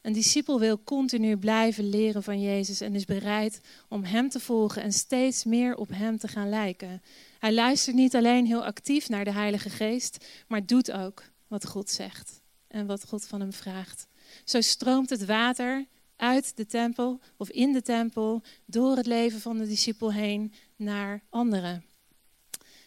Een 0.04 0.14
discipel 0.14 0.60
wil 0.60 0.84
continu 0.84 1.38
blijven 1.38 1.90
leren 1.90 2.24
van 2.24 2.42
Jezus 2.42 2.82
en 2.82 2.96
is 2.96 3.06
bereid 3.06 3.60
om 3.90 4.04
Hem 4.04 4.30
te 4.30 4.40
volgen 4.40 4.82
en 4.82 4.94
steeds 4.94 5.44
meer 5.44 5.76
op 5.76 5.90
Hem 5.90 6.18
te 6.18 6.28
gaan 6.28 6.50
lijken. 6.50 7.02
Hij 7.40 7.54
luistert 7.54 7.96
niet 7.96 8.16
alleen 8.16 8.46
heel 8.46 8.66
actief 8.66 9.10
naar 9.10 9.24
de 9.24 9.32
Heilige 9.32 9.70
Geest, 9.70 10.26
maar 10.48 10.66
doet 10.66 10.92
ook 10.92 11.24
wat 11.48 11.68
God 11.68 11.90
zegt 11.90 12.42
en 12.68 12.86
wat 12.86 13.06
God 13.08 13.26
van 13.26 13.40
hem 13.40 13.54
vraagt. 13.54 14.08
Zo 14.44 14.62
stroomt 14.62 15.10
het 15.10 15.26
water 15.26 15.86
uit 16.16 16.58
de 16.58 16.66
tempel 16.66 17.20
of 17.38 17.50
in 17.50 17.74
de 17.74 17.82
tempel 17.82 18.42
door 18.66 18.96
het 18.96 19.06
leven 19.06 19.40
van 19.40 19.58
de 19.58 19.68
discipel 19.68 20.14
heen 20.14 20.54
naar 20.76 21.24
anderen. 21.30 21.86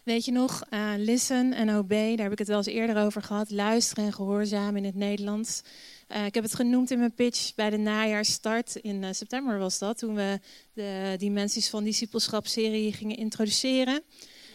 Weet 0.06 0.25
je 0.25 0.32
nog, 0.32 0.62
uh, 0.70 0.92
listen 0.96 1.52
en 1.52 1.70
obey, 1.70 2.16
daar 2.16 2.25
heb 2.25 2.32
ik 2.32 2.38
het 2.38 2.48
wel 2.48 2.56
eens 2.56 2.66
eerder 2.66 2.96
over 2.96 3.22
gehad. 3.22 3.50
Luisteren 3.50 4.04
en 4.04 4.12
gehoorzamen 4.12 4.76
in 4.76 4.84
het 4.84 4.94
Nederlands. 4.94 5.62
Uh, 6.08 6.25
ik 6.25 6.34
heb 6.34 6.44
het 6.44 6.54
genoemd 6.54 6.90
in 6.90 6.98
mijn 6.98 7.14
pitch 7.14 7.54
bij 7.54 7.70
de 7.70 7.76
najaarsstart. 7.76 8.76
In 8.76 9.02
uh, 9.02 9.08
september 9.10 9.58
was 9.58 9.78
dat, 9.78 9.98
toen 9.98 10.14
we 10.14 10.40
de 10.72 11.14
dimensies 11.18 11.70
van 11.70 11.84
discipelschap-serie 11.84 12.92
gingen 12.92 13.16
introduceren. 13.16 14.02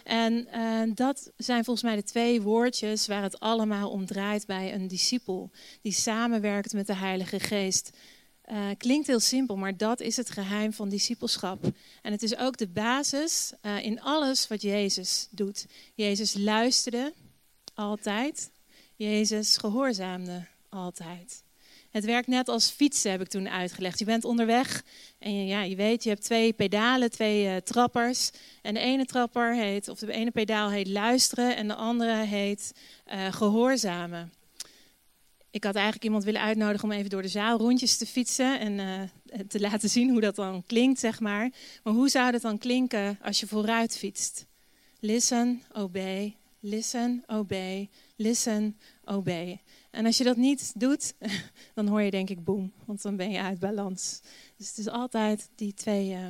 En 0.03 0.47
dat 0.95 1.31
zijn 1.37 1.63
volgens 1.63 1.85
mij 1.85 1.95
de 1.95 2.03
twee 2.03 2.41
woordjes 2.41 3.07
waar 3.07 3.23
het 3.23 3.39
allemaal 3.39 3.89
om 3.89 4.05
draait 4.05 4.45
bij 4.45 4.73
een 4.73 4.87
discipel. 4.87 5.51
Die 5.81 5.93
samenwerkt 5.93 6.73
met 6.73 6.87
de 6.87 6.95
Heilige 6.95 7.39
Geest. 7.39 7.97
Uh, 8.51 8.67
klinkt 8.77 9.07
heel 9.07 9.19
simpel, 9.19 9.55
maar 9.55 9.77
dat 9.77 9.99
is 9.99 10.17
het 10.17 10.29
geheim 10.29 10.73
van 10.73 10.89
discipelschap. 10.89 11.63
En 12.01 12.11
het 12.11 12.23
is 12.23 12.37
ook 12.37 12.57
de 12.57 12.67
basis 12.67 13.53
uh, 13.61 13.83
in 13.83 14.01
alles 14.01 14.47
wat 14.47 14.61
Jezus 14.61 15.27
doet. 15.29 15.65
Jezus 15.95 16.33
luisterde 16.37 17.13
altijd. 17.73 18.51
Jezus 18.95 19.57
gehoorzaamde 19.57 20.47
altijd. 20.69 21.43
Het 21.89 22.05
werkt 22.05 22.27
net 22.27 22.47
als 22.47 22.69
fietsen, 22.69 23.11
heb 23.11 23.21
ik 23.21 23.27
toen 23.27 23.49
uitgelegd. 23.49 23.99
Je 23.99 24.05
bent 24.05 24.25
onderweg 24.25 24.83
en 25.19 25.35
je, 25.35 25.45
ja, 25.45 25.61
je 25.61 25.75
weet, 25.75 26.03
je 26.03 26.09
hebt 26.09 26.23
twee 26.23 26.53
pedalen, 26.53 27.11
twee 27.11 27.45
uh, 27.45 27.55
trappers. 27.55 28.31
En 28.61 28.73
de 28.73 28.79
ene 28.79 29.05
trapper 29.05 29.55
heet, 29.55 29.87
of 29.87 29.99
de 29.99 30.11
ene 30.11 30.31
pedaal 30.31 30.69
heet 30.69 30.87
luisteren 30.87 31.55
en 31.55 31.67
de 31.67 31.75
andere 31.75 32.25
heet 32.25 32.71
gehoorzamen. 33.31 34.31
Ik 35.51 35.63
had 35.63 35.75
eigenlijk 35.75 36.03
iemand 36.03 36.23
willen 36.23 36.41
uitnodigen 36.41 36.89
om 36.89 36.95
even 36.95 37.09
door 37.09 37.21
de 37.21 37.27
zaal 37.27 37.57
rondjes 37.57 37.97
te 37.97 38.05
fietsen 38.05 38.59
en 38.59 38.71
uh, 38.79 39.39
te 39.47 39.59
laten 39.59 39.89
zien 39.89 40.09
hoe 40.09 40.21
dat 40.21 40.35
dan 40.35 40.63
klinkt, 40.65 40.99
zeg 40.99 41.19
maar. 41.19 41.51
Maar 41.83 41.93
hoe 41.93 42.09
zou 42.09 42.31
dat 42.31 42.41
dan 42.41 42.57
klinken 42.57 43.17
als 43.21 43.39
je 43.39 43.47
vooruit 43.47 43.97
fietst? 43.97 44.45
Listen, 44.99 45.61
obey, 45.73 46.35
listen, 46.59 47.23
obey, 47.27 47.89
listen, 48.15 48.77
obey. 49.03 49.61
En 49.89 50.05
als 50.05 50.17
je 50.17 50.23
dat 50.23 50.37
niet 50.37 50.73
doet, 50.75 51.13
dan 51.75 51.87
hoor 51.87 52.01
je 52.01 52.11
denk 52.11 52.29
ik 52.29 52.43
boem, 52.43 52.73
want 52.85 53.01
dan 53.01 53.15
ben 53.15 53.31
je 53.31 53.41
uit 53.41 53.59
balans. 53.59 54.21
Dus 54.57 54.67
het 54.67 54.77
is 54.77 54.87
altijd 54.87 55.49
die 55.55 55.73
twee, 55.73 56.09
uh, 56.09 56.27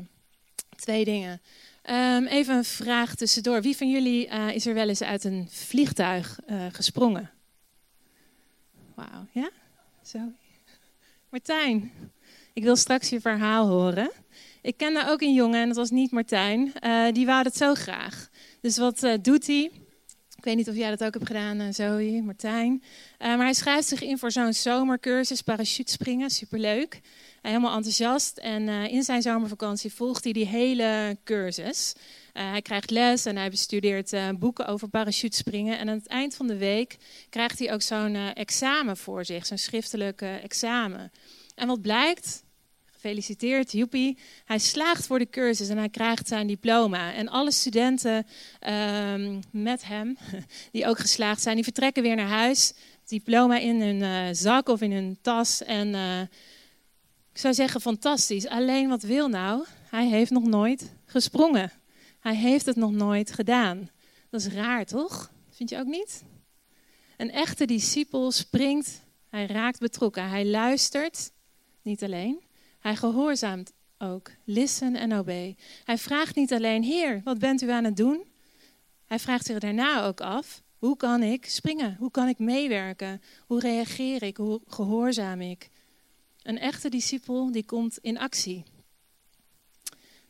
twee 0.75 1.05
dingen. 1.05 1.41
Um, 1.89 2.25
even 2.25 2.55
een 2.55 2.63
vraag 2.63 3.15
tussendoor. 3.15 3.61
Wie 3.61 3.77
van 3.77 3.89
jullie 3.89 4.27
uh, 4.27 4.55
is 4.55 4.65
er 4.65 4.73
wel 4.73 4.89
eens 4.89 5.03
uit 5.03 5.23
een 5.23 5.47
vliegtuig 5.49 6.39
gesprongen? 6.71 7.31
Wauw, 9.09 9.27
ja? 9.31 9.49
Zo. 10.03 10.19
Martijn, 11.29 11.91
ik 12.53 12.63
wil 12.63 12.75
straks 12.75 13.09
je 13.09 13.21
verhaal 13.21 13.67
horen. 13.67 14.11
Ik 14.61 14.77
ken 14.77 14.93
daar 14.93 15.11
ook 15.11 15.21
een 15.21 15.33
jongen 15.33 15.61
en 15.61 15.67
dat 15.67 15.77
was 15.77 15.89
niet 15.89 16.11
Martijn. 16.11 16.73
die 17.13 17.25
wou 17.25 17.43
dat 17.43 17.57
zo 17.57 17.73
graag. 17.73 18.29
Dus 18.61 18.77
wat 18.77 19.07
doet 19.21 19.47
hij? 19.47 19.71
Ik 20.35 20.43
weet 20.43 20.55
niet 20.55 20.69
of 20.69 20.75
jij 20.75 20.89
dat 20.89 21.03
ook 21.03 21.13
hebt 21.13 21.27
gedaan, 21.27 21.61
uh, 21.61 21.67
Zoe, 21.71 22.21
Martijn. 22.21 22.83
Maar 23.19 23.37
hij 23.37 23.53
schrijft 23.53 23.87
zich 23.87 24.01
in 24.01 24.17
voor 24.17 24.31
zo'n 24.31 24.53
zomercursus 24.53 25.41
parachutespringen. 25.41 26.29
Superleuk. 26.29 26.93
Uh, 26.95 27.01
helemaal 27.41 27.75
enthousiast. 27.75 28.37
En 28.37 28.69
in 28.69 29.03
zijn 29.03 29.21
zomervakantie 29.21 29.93
volgt 29.93 30.23
hij 30.23 30.33
die 30.33 30.47
hele 30.47 31.17
cursus. 31.23 31.93
Hij 32.33 32.61
krijgt 32.61 32.89
les 32.89 33.25
en 33.25 33.37
hij 33.37 33.49
bestudeert 33.49 34.13
boeken 34.39 34.67
over 34.67 34.87
parachutespringen. 34.87 35.79
En 35.79 35.89
aan 35.89 35.97
het 35.97 36.07
eind 36.07 36.35
van 36.35 36.47
de 36.47 36.57
week 36.57 36.97
krijgt 37.29 37.59
hij 37.59 37.73
ook 37.73 37.81
zo'n 37.81 38.15
examen 38.15 38.97
voor 38.97 39.25
zich. 39.25 39.45
Zo'n 39.45 39.57
schriftelijk 39.57 40.21
examen. 40.21 41.11
En 41.55 41.67
wat 41.67 41.81
blijkt? 41.81 42.43
Gefeliciteerd, 42.85 43.71
joepie. 43.71 44.17
Hij 44.45 44.59
slaagt 44.59 45.05
voor 45.05 45.19
de 45.19 45.29
cursus 45.29 45.69
en 45.69 45.77
hij 45.77 45.89
krijgt 45.89 46.27
zijn 46.27 46.47
diploma. 46.47 47.13
En 47.13 47.27
alle 47.27 47.51
studenten 47.51 48.27
um, 49.13 49.39
met 49.51 49.85
hem, 49.85 50.17
die 50.71 50.87
ook 50.87 50.99
geslaagd 50.99 51.41
zijn, 51.41 51.55
die 51.55 51.63
vertrekken 51.63 52.03
weer 52.03 52.15
naar 52.15 52.27
huis. 52.27 52.73
Diploma 53.05 53.57
in 53.57 53.81
hun 53.81 54.35
zak 54.35 54.69
of 54.69 54.81
in 54.81 54.91
hun 54.91 55.17
tas. 55.21 55.63
En 55.63 55.95
ik 57.33 57.39
zou 57.39 57.53
zeggen, 57.53 57.81
fantastisch. 57.81 58.47
Alleen 58.47 58.89
wat 58.89 59.03
wil 59.03 59.27
nou? 59.27 59.65
Hij 59.89 60.07
heeft 60.07 60.31
nog 60.31 60.43
nooit 60.43 60.91
gesprongen. 61.05 61.71
Hij 62.21 62.35
heeft 62.35 62.65
het 62.65 62.75
nog 62.75 62.91
nooit 62.91 63.31
gedaan. 63.31 63.89
Dat 64.29 64.41
is 64.41 64.47
raar, 64.47 64.85
toch? 64.85 65.31
Vind 65.49 65.69
je 65.69 65.77
ook 65.77 65.87
niet? 65.87 66.23
Een 67.17 67.31
echte 67.31 67.65
discipel 67.65 68.31
springt, 68.31 69.01
hij 69.29 69.45
raakt 69.45 69.79
betrokken, 69.79 70.29
hij 70.29 70.45
luistert, 70.45 71.31
niet 71.81 72.03
alleen, 72.03 72.41
hij 72.79 72.95
gehoorzaamt 72.95 73.71
ook. 73.97 74.31
Listen 74.43 74.95
en 74.95 75.13
obey. 75.13 75.55
Hij 75.83 75.97
vraagt 75.97 76.35
niet 76.35 76.53
alleen, 76.53 76.83
Heer, 76.83 77.21
wat 77.23 77.39
bent 77.39 77.61
u 77.61 77.69
aan 77.69 77.83
het 77.83 77.97
doen? 77.97 78.23
Hij 79.05 79.19
vraagt 79.19 79.45
zich 79.45 79.59
daarna 79.59 80.05
ook 80.05 80.21
af, 80.21 80.63
hoe 80.77 80.97
kan 80.97 81.23
ik 81.23 81.45
springen? 81.45 81.95
Hoe 81.99 82.11
kan 82.11 82.27
ik 82.27 82.39
meewerken? 82.39 83.21
Hoe 83.45 83.59
reageer 83.59 84.23
ik? 84.23 84.37
Hoe 84.37 84.61
gehoorzaam 84.67 85.41
ik? 85.41 85.69
Een 86.43 86.59
echte 86.59 86.89
discipel 86.89 87.51
die 87.51 87.65
komt 87.65 87.97
in 87.97 88.17
actie. 88.17 88.63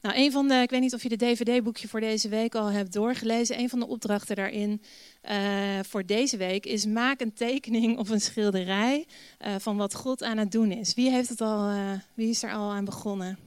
Nou, 0.02 0.16
een 0.18 0.32
van 0.32 0.48
de, 0.48 0.56
ik 0.56 0.70
weet 0.70 0.82
niet 0.82 0.94
of 0.94 1.04
je 1.04 1.10
de 1.10 1.16
DVD-boekje 1.16 1.88
voor 1.88 2.00
deze 2.00 2.30
week 2.30 2.56
al 2.56 2.72
hebt 2.72 2.94
doorgelezen. 2.94 3.60
Een 3.60 3.70
van 3.70 3.80
de 3.80 3.88
opdrachten 3.88 4.36
daarin 4.36 4.82
uh, 5.30 5.80
voor 5.88 6.06
deze 6.06 6.38
week 6.38 6.66
is 6.66 6.86
maak 6.86 7.22
een 7.22 7.34
tekening 7.34 7.98
of 7.98 8.10
een 8.10 8.22
schilderij 8.22 9.06
uh, 9.46 9.56
van 9.60 9.78
wat 9.78 9.96
God 9.96 10.24
aan 10.24 10.38
het 10.38 10.52
doen 10.52 10.72
is. 10.72 10.94
Wie 10.94 11.10
heeft 11.10 11.30
het 11.30 11.42
al, 11.42 11.70
uh, 11.70 11.92
wie 12.14 12.30
is 12.30 12.44
er 12.44 12.54
al 12.54 12.72
aan 12.72 12.86
begonnen? 12.86 13.40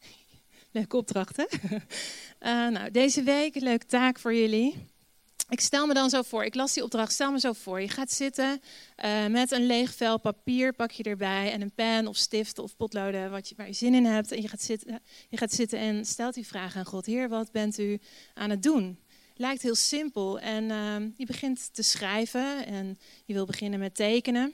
Leuke 0.72 0.96
opdracht, 0.96 1.36
hè? 1.36 1.46
nou, 2.70 2.90
deze 2.90 3.22
week, 3.22 3.60
leuke 3.60 3.86
taak 3.86 4.18
voor 4.18 4.34
jullie. 4.34 4.74
Ik 5.48 5.60
stel 5.60 5.86
me 5.86 5.94
dan 5.94 6.10
zo 6.10 6.22
voor, 6.22 6.44
ik 6.44 6.54
las 6.54 6.72
die 6.72 6.82
opdracht, 6.82 7.12
stel 7.12 7.32
me 7.32 7.40
zo 7.40 7.52
voor. 7.52 7.80
Je 7.80 7.88
gaat 7.88 8.12
zitten 8.12 8.60
uh, 9.04 9.26
met 9.26 9.50
een 9.50 9.66
leeg 9.66 9.94
vel 9.94 10.18
papier, 10.18 10.72
pak 10.72 10.90
je 10.90 11.02
erbij 11.02 11.52
en 11.52 11.60
een 11.60 11.72
pen 11.74 12.06
of 12.06 12.16
stift 12.16 12.58
of 12.58 12.76
potloden 12.76 13.30
wat 13.30 13.48
je, 13.48 13.54
waar 13.56 13.66
je 13.66 13.72
zin 13.72 13.94
in 13.94 14.04
hebt. 14.04 14.32
En 14.32 14.42
je 14.42 14.48
gaat, 14.48 14.62
zitten, 14.62 15.02
je 15.28 15.36
gaat 15.36 15.52
zitten 15.52 15.78
en 15.78 16.04
stelt 16.04 16.34
die 16.34 16.46
vraag 16.46 16.76
aan 16.76 16.84
God. 16.84 17.06
Heer, 17.06 17.28
wat 17.28 17.52
bent 17.52 17.78
u 17.78 18.00
aan 18.34 18.50
het 18.50 18.62
doen? 18.62 18.98
Lijkt 19.36 19.62
heel 19.62 19.74
simpel 19.74 20.38
en 20.38 20.64
uh, 20.64 21.08
je 21.16 21.26
begint 21.26 21.74
te 21.74 21.82
schrijven 21.82 22.66
en 22.66 22.98
je 23.24 23.32
wil 23.32 23.46
beginnen 23.46 23.78
met 23.78 23.94
tekenen. 23.94 24.52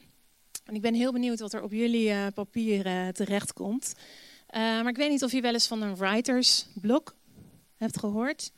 En 0.65 0.75
ik 0.75 0.81
ben 0.81 0.95
heel 0.95 1.13
benieuwd 1.13 1.41
wat 1.41 1.53
er 1.53 1.63
op 1.63 1.73
jullie 1.73 2.09
uh, 2.09 2.27
papier 2.35 2.87
uh, 2.87 3.09
terechtkomt. 3.09 3.95
maar 4.51 4.89
ik 4.89 4.97
weet 4.97 5.11
niet 5.11 5.25
of 5.25 5.33
je 5.33 5.41
wel 5.41 5.53
eens 5.53 5.67
van 5.67 5.83
een 5.83 5.97
writersblok 5.97 7.17
hebt 7.77 7.99
gehoord. 7.99 8.53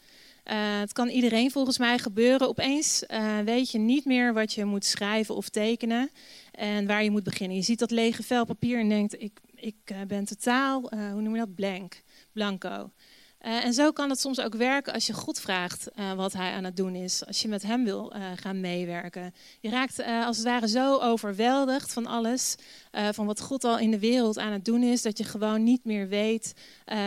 Uh, 0.44 0.78
het 0.78 0.92
kan 0.92 1.08
iedereen 1.08 1.50
volgens 1.50 1.78
mij 1.78 1.98
gebeuren. 1.98 2.48
Opeens 2.48 3.04
uh, 3.08 3.38
weet 3.38 3.70
je 3.70 3.78
niet 3.78 4.04
meer 4.04 4.32
wat 4.32 4.52
je 4.52 4.64
moet 4.64 4.84
schrijven 4.84 5.36
of 5.36 5.48
tekenen 5.48 6.10
en 6.52 6.86
waar 6.86 7.04
je 7.04 7.10
moet 7.10 7.22
beginnen. 7.22 7.56
Je 7.56 7.62
ziet 7.62 7.78
dat 7.78 7.90
lege 7.90 8.22
vel 8.22 8.44
papier 8.44 8.78
en 8.78 8.88
denkt, 8.88 9.22
ik, 9.22 9.40
ik 9.54 9.76
uh, 9.92 9.98
ben 10.06 10.24
totaal, 10.24 10.80
hoe 11.12 11.20
noem 11.20 11.34
je 11.34 11.38
dat, 11.38 11.54
blank, 11.54 12.02
blanco. 12.32 12.90
en 13.38 13.72
zo 13.72 13.92
kan 13.92 14.10
het 14.10 14.20
soms 14.20 14.40
ook 14.40 14.54
werken 14.54 14.92
als 14.92 15.06
je 15.06 15.12
God 15.12 15.40
vraagt 15.40 15.88
wat 16.16 16.32
hij 16.32 16.52
aan 16.52 16.64
het 16.64 16.76
doen 16.76 16.94
is. 16.94 17.26
Als 17.26 17.42
je 17.42 17.48
met 17.48 17.62
hem 17.62 17.84
wil 17.84 18.12
gaan 18.36 18.60
meewerken. 18.60 19.34
Je 19.60 19.70
raakt 19.70 20.02
als 20.02 20.36
het 20.36 20.46
ware 20.46 20.68
zo 20.68 20.98
overweldigd 20.98 21.92
van 21.92 22.06
alles, 22.06 22.54
van 22.90 23.26
wat 23.26 23.40
God 23.40 23.64
al 23.64 23.78
in 23.78 23.90
de 23.90 23.98
wereld 23.98 24.38
aan 24.38 24.52
het 24.52 24.64
doen 24.64 24.82
is, 24.82 25.02
dat 25.02 25.18
je 25.18 25.24
gewoon 25.24 25.62
niet 25.62 25.84
meer 25.84 26.08
weet 26.08 26.54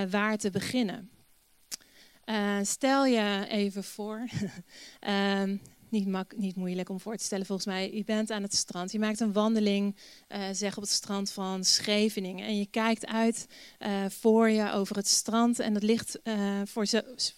waar 0.10 0.38
te 0.38 0.50
beginnen. 0.50 1.10
Uh, 2.30 2.58
stel 2.62 3.06
je 3.06 3.46
even 3.50 3.84
voor, 3.84 4.28
um, 5.42 5.62
niet, 5.90 6.08
mak 6.08 6.38
niet 6.38 6.56
moeilijk 6.56 6.90
om 6.90 7.00
voor 7.00 7.18
te 7.18 7.24
stellen 7.24 7.46
volgens 7.46 7.68
mij. 7.68 7.94
Je 7.94 8.04
bent 8.04 8.32
aan 8.32 8.42
het 8.42 8.56
strand, 8.56 8.92
je 8.92 9.00
maakt 9.00 9.20
een 9.20 9.34
wandeling, 9.34 9.96
uh, 10.30 10.44
zeg 10.52 10.76
op 10.76 10.84
het 10.84 10.92
strand 10.92 11.32
van 11.32 11.64
Scheveningen. 11.64 12.46
En 12.46 12.58
je 12.58 12.66
kijkt 12.66 13.06
uit 13.06 13.48
uh, 13.80 14.06
voor 14.10 14.50
je 14.50 14.72
over 14.72 14.96
het 14.96 15.08
strand 15.08 15.60
en 15.60 15.74
dat 15.74 15.84
ligt, 15.84 16.20
voor, 16.64 16.88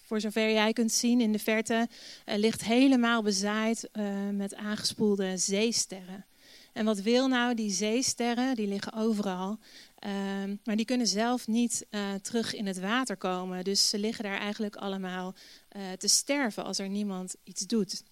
voor 0.04 0.22
zover 0.22 0.52
jij 0.52 0.74
kunt 0.74 0.92
zien 0.92 1.22
in 1.22 1.32
de 1.32 1.40
verte, 1.40 1.88
ligt 2.26 2.64
helemaal 2.64 3.22
bezaaid 3.22 3.90
met 4.32 4.56
aangespoelde 4.56 5.38
zeesterren. 5.38 6.26
En 6.74 6.86
wat 6.86 7.00
wil 7.00 7.28
nou 7.28 7.54
die 7.54 7.72
zeesterren? 7.72 8.56
Die 8.56 8.68
liggen 8.68 8.94
overal. 8.94 9.60
Uh, 10.06 10.10
maar 10.64 10.76
die 10.76 10.86
kunnen 10.86 11.08
zelf 11.08 11.48
niet 11.48 11.86
uh, 11.92 12.14
terug 12.14 12.54
in 12.54 12.66
het 12.68 12.80
water 12.80 13.18
komen. 13.18 13.64
Dus 13.64 13.90
ze 13.90 14.00
liggen 14.00 14.24
daar 14.24 14.40
eigenlijk 14.40 14.76
allemaal 14.76 15.36
uh, 15.78 15.92
te 15.92 16.08
sterven 16.08 16.64
als 16.64 16.80
er 16.80 16.90
niemand 16.90 17.36
iets 17.44 17.68
doet. 17.68 18.04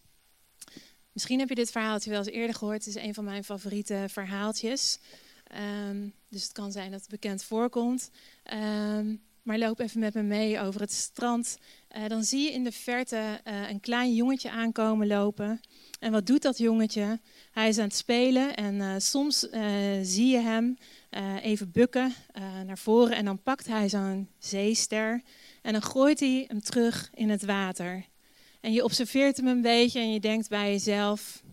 Misschien 1.11 1.39
heb 1.39 1.49
je 1.49 1.55
dit 1.55 1.71
verhaaltje 1.71 2.09
wel 2.09 2.19
eens 2.19 2.27
eerder 2.27 2.55
gehoord. 2.55 2.85
Het 2.85 2.95
is 2.95 3.03
een 3.03 3.13
van 3.13 3.23
mijn 3.23 3.43
favoriete 3.43 4.05
verhaaltjes. 4.09 4.99
Ehm, 5.43 6.07
dus 6.29 6.43
het 6.43 6.51
kan 6.51 6.71
zijn 6.71 6.91
dat 6.91 6.99
het 6.99 7.09
bekend 7.09 7.43
voorkomt. 7.43 8.09
Ehm, 8.43 9.15
maar 9.47 9.57
loop 9.57 9.79
even 9.79 9.99
met 9.99 10.13
me 10.13 10.21
mee 10.21 10.59
over 10.59 10.81
het 10.81 10.91
strand. 10.91 11.57
Uh, 11.97 12.07
dan 12.07 12.23
zie 12.23 12.43
je 12.43 12.51
in 12.51 12.63
de 12.63 12.71
verte 12.71 13.15
uh, 13.47 13.69
een 13.69 13.79
klein 13.79 14.13
jongetje 14.13 14.51
aankomen 14.51 15.07
lopen. 15.07 15.59
En 15.99 16.11
wat 16.11 16.25
doet 16.25 16.41
dat 16.41 16.57
jongetje? 16.57 17.19
Hij 17.51 17.67
is 17.67 17.77
aan 17.77 17.83
het 17.83 17.95
spelen 17.95 18.55
en 18.55 18.75
uh, 18.75 18.93
soms 18.97 19.39
zie 20.01 20.27
je 20.27 20.39
hem 20.39 20.77
even 21.41 21.71
bukken 21.71 22.13
naar 22.65 22.77
voren. 22.77 23.15
En 23.15 23.25
dan 23.25 23.41
pakt 23.41 23.67
hij 23.67 23.89
zo'n 23.89 24.29
zeester 24.39 25.21
en 25.61 25.71
dan 25.71 25.81
gooit 25.81 26.19
hij 26.19 26.45
hem 26.47 26.61
terug 26.61 27.09
in 27.13 27.29
het 27.29 27.45
water. 27.45 28.05
En 28.61 28.73
je 28.73 28.83
observeert 28.83 29.37
hem 29.37 29.47
een 29.47 29.61
beetje 29.61 29.99
en 29.99 30.13
je 30.13 30.19
denkt 30.19 30.49
bij 30.49 30.71
jezelf: 30.71 31.43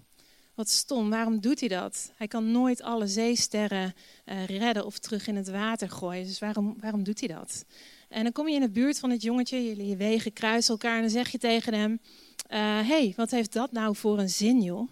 wat 0.55 0.69
stom, 0.69 1.11
waarom 1.11 1.41
doet 1.41 1.61
hij 1.61 1.69
dat? 1.69 2.13
Hij 2.17 2.29
kan 2.29 2.51
nooit 2.53 2.83
alle 2.83 3.07
zeesterren 3.07 3.95
uh, 4.27 4.47
redden 4.47 4.87
of 4.87 4.99
terug 4.99 5.27
in 5.27 5.37
het 5.37 5.49
water 5.49 5.91
gooien. 5.91 6.27
Dus 6.27 6.39
waarom, 6.39 6.77
waarom 6.81 7.03
doet 7.03 7.21
hij 7.21 7.29
dat? 7.29 7.65
En 8.09 8.23
dan 8.23 8.33
kom 8.33 8.49
je 8.49 8.55
in 8.55 8.61
de 8.61 8.71
buurt 8.71 8.99
van 8.99 9.11
het 9.11 9.23
jongetje, 9.23 9.67
jullie 9.67 9.97
wegen 9.97 10.33
kruisen 10.33 10.73
elkaar 10.73 10.95
en 10.95 11.01
dan 11.01 11.11
zeg 11.11 11.29
je 11.29 11.39
tegen 11.39 11.75
hem: 11.75 12.01
Hé, 12.49 12.81
uh, 12.81 12.89
hey, 12.89 13.13
wat 13.17 13.31
heeft 13.31 13.53
dat 13.53 13.73
nou 13.73 13.97
voor 13.97 14.19
een 14.19 14.29
zin, 14.29 14.63
joh? 14.63 14.89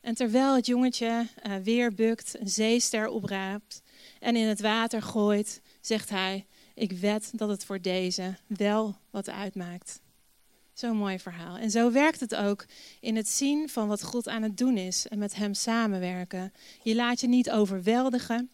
En 0.00 0.14
terwijl 0.14 0.54
het 0.54 0.66
jongetje 0.66 1.26
uh, 1.46 1.56
weer 1.56 1.94
bukt, 1.94 2.40
een 2.40 2.48
zeester 2.48 3.08
opraapt 3.08 3.82
en 4.20 4.36
in 4.36 4.46
het 4.46 4.60
water 4.60 5.02
gooit, 5.02 5.60
zegt 5.80 6.10
hij: 6.10 6.46
Ik 6.74 6.92
wed 6.92 7.30
dat 7.34 7.48
het 7.48 7.64
voor 7.64 7.80
deze 7.80 8.36
wel 8.46 8.96
wat 9.10 9.28
uitmaakt. 9.28 10.00
Zo'n 10.72 10.96
mooi 10.96 11.18
verhaal. 11.18 11.56
En 11.56 11.70
zo 11.70 11.92
werkt 11.92 12.20
het 12.20 12.34
ook 12.34 12.64
in 13.00 13.16
het 13.16 13.28
zien 13.28 13.68
van 13.68 13.88
wat 13.88 14.02
God 14.02 14.28
aan 14.28 14.42
het 14.42 14.58
doen 14.58 14.76
is 14.76 15.08
en 15.08 15.18
met 15.18 15.34
Hem 15.34 15.54
samenwerken. 15.54 16.52
Je 16.82 16.94
laat 16.94 17.20
je 17.20 17.28
niet 17.28 17.50
overweldigen 17.50 18.50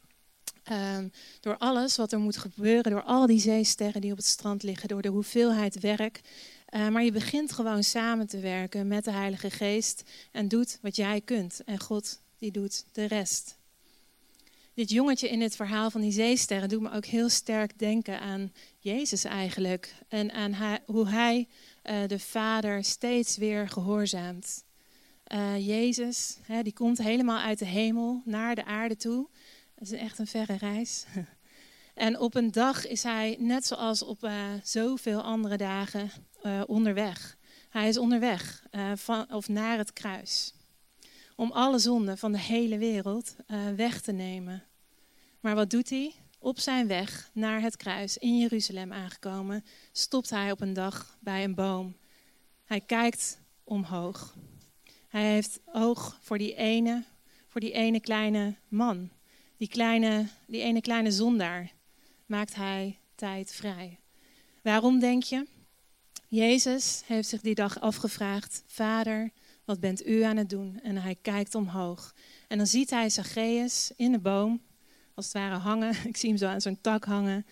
um, 0.72 1.12
door 1.40 1.56
alles 1.58 1.96
wat 1.96 2.12
er 2.12 2.18
moet 2.18 2.36
gebeuren, 2.36 2.92
door 2.92 3.02
al 3.02 3.26
die 3.26 3.40
zeesterren 3.40 4.00
die 4.00 4.10
op 4.10 4.16
het 4.16 4.26
strand 4.26 4.62
liggen, 4.62 4.88
door 4.88 5.02
de 5.02 5.08
hoeveelheid 5.08 5.80
werk. 5.80 6.20
Uh, 6.74 6.88
maar 6.88 7.04
je 7.04 7.12
begint 7.12 7.52
gewoon 7.52 7.84
samen 7.84 8.26
te 8.26 8.40
werken 8.40 8.88
met 8.88 9.04
de 9.04 9.10
Heilige 9.10 9.50
Geest 9.50 10.02
en 10.32 10.48
doet 10.48 10.78
wat 10.82 10.96
jij 10.96 11.20
kunt. 11.20 11.60
En 11.64 11.80
God 11.80 12.20
die 12.38 12.50
doet 12.50 12.84
de 12.92 13.04
rest. 13.04 13.56
Dit 14.74 14.90
jongetje 14.90 15.28
in 15.28 15.40
het 15.40 15.56
verhaal 15.56 15.90
van 15.90 16.00
die 16.00 16.12
zeesterren 16.12 16.68
doet 16.68 16.80
me 16.80 16.92
ook 16.92 17.04
heel 17.04 17.28
sterk 17.28 17.78
denken 17.78 18.20
aan 18.20 18.52
Jezus 18.78 19.24
eigenlijk. 19.24 19.94
En 20.08 20.32
aan 20.32 20.78
hoe 20.86 21.08
hij 21.08 21.48
uh, 21.90 22.06
de 22.06 22.18
Vader 22.18 22.84
steeds 22.84 23.36
weer 23.36 23.68
gehoorzaamt. 23.68 24.64
Uh, 25.32 25.66
Jezus, 25.66 26.38
hè, 26.42 26.62
die 26.62 26.72
komt 26.72 26.98
helemaal 26.98 27.38
uit 27.38 27.58
de 27.58 27.64
hemel 27.64 28.22
naar 28.24 28.54
de 28.54 28.64
aarde 28.64 28.96
toe. 28.96 29.28
Dat 29.74 29.90
is 29.90 29.98
echt 29.98 30.18
een 30.18 30.26
verre 30.26 30.56
reis. 30.56 31.04
En 31.94 32.18
op 32.18 32.34
een 32.34 32.50
dag 32.50 32.86
is 32.86 33.02
hij, 33.02 33.36
net 33.38 33.66
zoals 33.66 34.02
op 34.02 34.24
uh, 34.24 34.32
zoveel 34.62 35.22
andere 35.22 35.56
dagen, 35.56 36.10
onderweg. 36.66 37.36
Hij 37.68 37.88
is 37.88 37.98
onderweg 37.98 38.62
van, 38.94 39.32
of 39.34 39.48
naar 39.48 39.78
het 39.78 39.92
kruis. 39.92 40.54
Om 41.36 41.52
alle 41.52 41.78
zonden 41.78 42.18
van 42.18 42.32
de 42.32 42.38
hele 42.38 42.78
wereld 42.78 43.36
weg 43.76 44.00
te 44.00 44.12
nemen. 44.12 44.64
Maar 45.40 45.54
wat 45.54 45.70
doet 45.70 45.90
hij? 45.90 46.14
Op 46.40 46.58
zijn 46.58 46.86
weg 46.86 47.30
naar 47.32 47.60
het 47.60 47.76
kruis 47.76 48.18
in 48.18 48.38
Jeruzalem 48.38 48.92
aangekomen, 48.92 49.64
stopt 49.92 50.30
hij 50.30 50.50
op 50.50 50.60
een 50.60 50.72
dag 50.72 51.16
bij 51.20 51.44
een 51.44 51.54
boom. 51.54 51.96
Hij 52.64 52.80
kijkt 52.80 53.40
omhoog. 53.64 54.36
Hij 55.08 55.32
heeft 55.32 55.60
oog 55.72 56.18
voor 56.20 56.38
die 56.38 56.54
ene, 56.54 57.04
voor 57.46 57.60
die 57.60 57.72
ene 57.72 58.00
kleine 58.00 58.54
man. 58.68 59.10
Die, 59.56 59.68
kleine, 59.68 60.26
die 60.46 60.60
ene 60.60 60.80
kleine 60.80 61.10
zondaar 61.10 61.72
maakt 62.26 62.54
hij 62.54 62.98
tijd 63.14 63.52
vrij. 63.52 63.98
Waarom 64.62 64.98
denk 64.98 65.22
je? 65.22 65.46
Jezus 66.28 67.02
heeft 67.06 67.28
zich 67.28 67.40
die 67.40 67.54
dag 67.54 67.80
afgevraagd: 67.80 68.62
Vader, 68.66 69.30
wat 69.64 69.80
bent 69.80 70.06
u 70.06 70.22
aan 70.22 70.36
het 70.36 70.50
doen? 70.50 70.80
En 70.82 70.96
hij 70.96 71.16
kijkt 71.22 71.54
omhoog. 71.54 72.14
En 72.48 72.56
dan 72.58 72.66
ziet 72.66 72.90
hij 72.90 73.10
Zacchaeus 73.10 73.92
in 73.96 74.12
de 74.12 74.18
boom 74.18 74.60
als 75.18 75.26
het 75.26 75.36
ware 75.36 75.56
hangen. 75.56 75.96
Ik 76.08 76.16
zie 76.16 76.28
hem 76.28 76.38
zo 76.38 76.46
aan 76.46 76.60
zo'n 76.60 76.78
tak 76.80 77.04
hangen. 77.04 77.46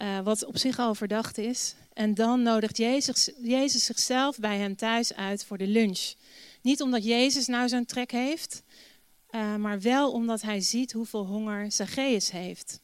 Uh, 0.00 0.20
wat 0.20 0.44
op 0.44 0.58
zich 0.58 0.78
al 0.78 0.94
verdacht 0.94 1.38
is. 1.38 1.74
En 1.92 2.14
dan 2.14 2.42
nodigt 2.42 2.76
Jezus, 2.76 3.30
Jezus 3.42 3.84
zichzelf 3.84 4.38
bij 4.38 4.58
hem 4.58 4.76
thuis 4.76 5.14
uit 5.14 5.44
voor 5.44 5.58
de 5.58 5.66
lunch. 5.66 6.14
Niet 6.62 6.80
omdat 6.82 7.04
Jezus 7.04 7.46
nou 7.46 7.68
zo'n 7.68 7.84
trek 7.84 8.10
heeft, 8.10 8.62
uh, 9.30 9.56
maar 9.56 9.80
wel 9.80 10.12
omdat 10.12 10.42
hij 10.42 10.60
ziet 10.60 10.92
hoeveel 10.92 11.26
honger 11.26 11.72
Zacchaeus 11.72 12.30
heeft. 12.30 12.80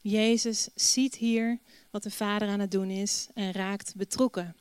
Jezus 0.00 0.68
ziet 0.74 1.14
hier 1.14 1.58
wat 1.90 2.02
de 2.02 2.10
Vader 2.10 2.48
aan 2.48 2.60
het 2.60 2.70
doen 2.70 2.90
is 2.90 3.28
en 3.34 3.52
raakt 3.52 3.94
betrokken. 3.96 4.56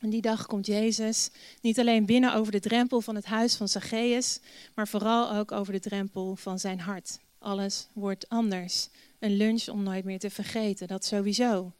En 0.00 0.10
die 0.10 0.20
dag 0.20 0.46
komt 0.46 0.66
Jezus 0.66 1.30
niet 1.60 1.78
alleen 1.78 2.06
binnen 2.06 2.34
over 2.34 2.52
de 2.52 2.60
drempel 2.60 3.00
van 3.00 3.14
het 3.14 3.24
huis 3.24 3.56
van 3.56 3.68
Zacchaeus, 3.68 4.40
maar 4.74 4.88
vooral 4.88 5.32
ook 5.32 5.52
over 5.52 5.72
de 5.72 5.80
drempel 5.80 6.36
van 6.36 6.58
zijn 6.58 6.80
hart 6.80 7.18
alles 7.44 7.86
wordt 7.92 8.28
anders. 8.28 8.88
Een 9.18 9.36
lunch 9.36 9.68
om 9.68 9.82
nooit 9.82 10.04
meer 10.04 10.18
te 10.18 10.30
vergeten, 10.30 10.86
dat 10.86 11.04
sowieso. 11.04 11.72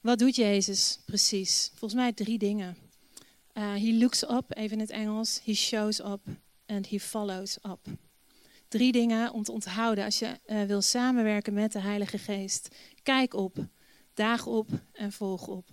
Wat 0.00 0.18
doet 0.18 0.36
Jezus 0.36 0.98
precies? 1.04 1.70
Volgens 1.74 2.00
mij 2.00 2.12
drie 2.12 2.38
dingen. 2.38 2.76
Uh, 3.54 3.72
he 3.74 3.92
looks 3.92 4.22
up, 4.22 4.56
even 4.56 4.72
in 4.72 4.80
het 4.80 4.90
Engels. 4.90 5.40
He 5.44 5.54
shows 5.54 6.00
up 6.00 6.20
and 6.66 6.88
he 6.88 7.00
follows 7.00 7.58
up. 7.62 7.86
Drie 8.68 8.92
dingen 8.92 9.32
om 9.32 9.42
te 9.42 9.52
onthouden 9.52 10.04
als 10.04 10.18
je 10.18 10.40
uh, 10.46 10.62
wil 10.62 10.82
samenwerken 10.82 11.52
met 11.52 11.72
de 11.72 11.80
Heilige 11.80 12.18
Geest. 12.18 12.68
Kijk 13.02 13.34
op, 13.34 13.56
daag 14.14 14.46
op 14.46 14.68
en 14.92 15.12
volg 15.12 15.46
op. 15.46 15.68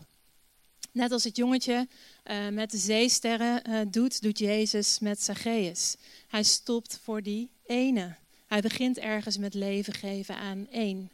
Net 0.91 1.11
als 1.11 1.23
het 1.23 1.35
jongetje 1.35 1.87
uh, 2.23 2.47
met 2.47 2.71
de 2.71 2.77
zeesterren 2.77 3.91
doet, 3.91 4.21
doet 4.21 4.39
Jezus 4.39 4.99
met 4.99 5.21
Zacchaeus. 5.21 5.95
Hij 6.27 6.43
stopt 6.43 6.99
voor 7.03 7.21
die 7.21 7.51
ene. 7.65 8.15
Hij 8.45 8.61
begint 8.61 8.97
ergens 8.97 9.37
met 9.37 9.53
leven 9.53 9.93
geven 9.93 10.37
aan 10.37 10.67
één. 10.69 11.11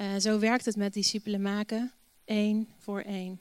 Uh, 0.00 0.16
zo 0.18 0.38
werkt 0.38 0.64
het 0.64 0.76
met 0.76 0.92
discipelen 0.92 1.42
maken, 1.42 1.92
één 2.24 2.68
voor 2.78 3.00
één. 3.00 3.40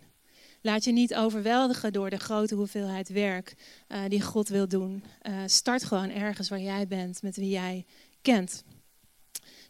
Laat 0.61 0.83
je 0.83 0.91
niet 0.91 1.15
overweldigen 1.15 1.93
door 1.93 2.09
de 2.09 2.19
grote 2.19 2.55
hoeveelheid 2.55 3.09
werk 3.09 3.55
uh, 3.87 3.99
die 4.07 4.21
God 4.21 4.47
wil 4.49 4.67
doen. 4.67 5.03
Uh, 5.21 5.43
start 5.45 5.83
gewoon 5.83 6.09
ergens 6.09 6.49
waar 6.49 6.61
jij 6.61 6.87
bent, 6.87 7.21
met 7.21 7.35
wie 7.35 7.49
jij 7.49 7.85
kent. 8.21 8.63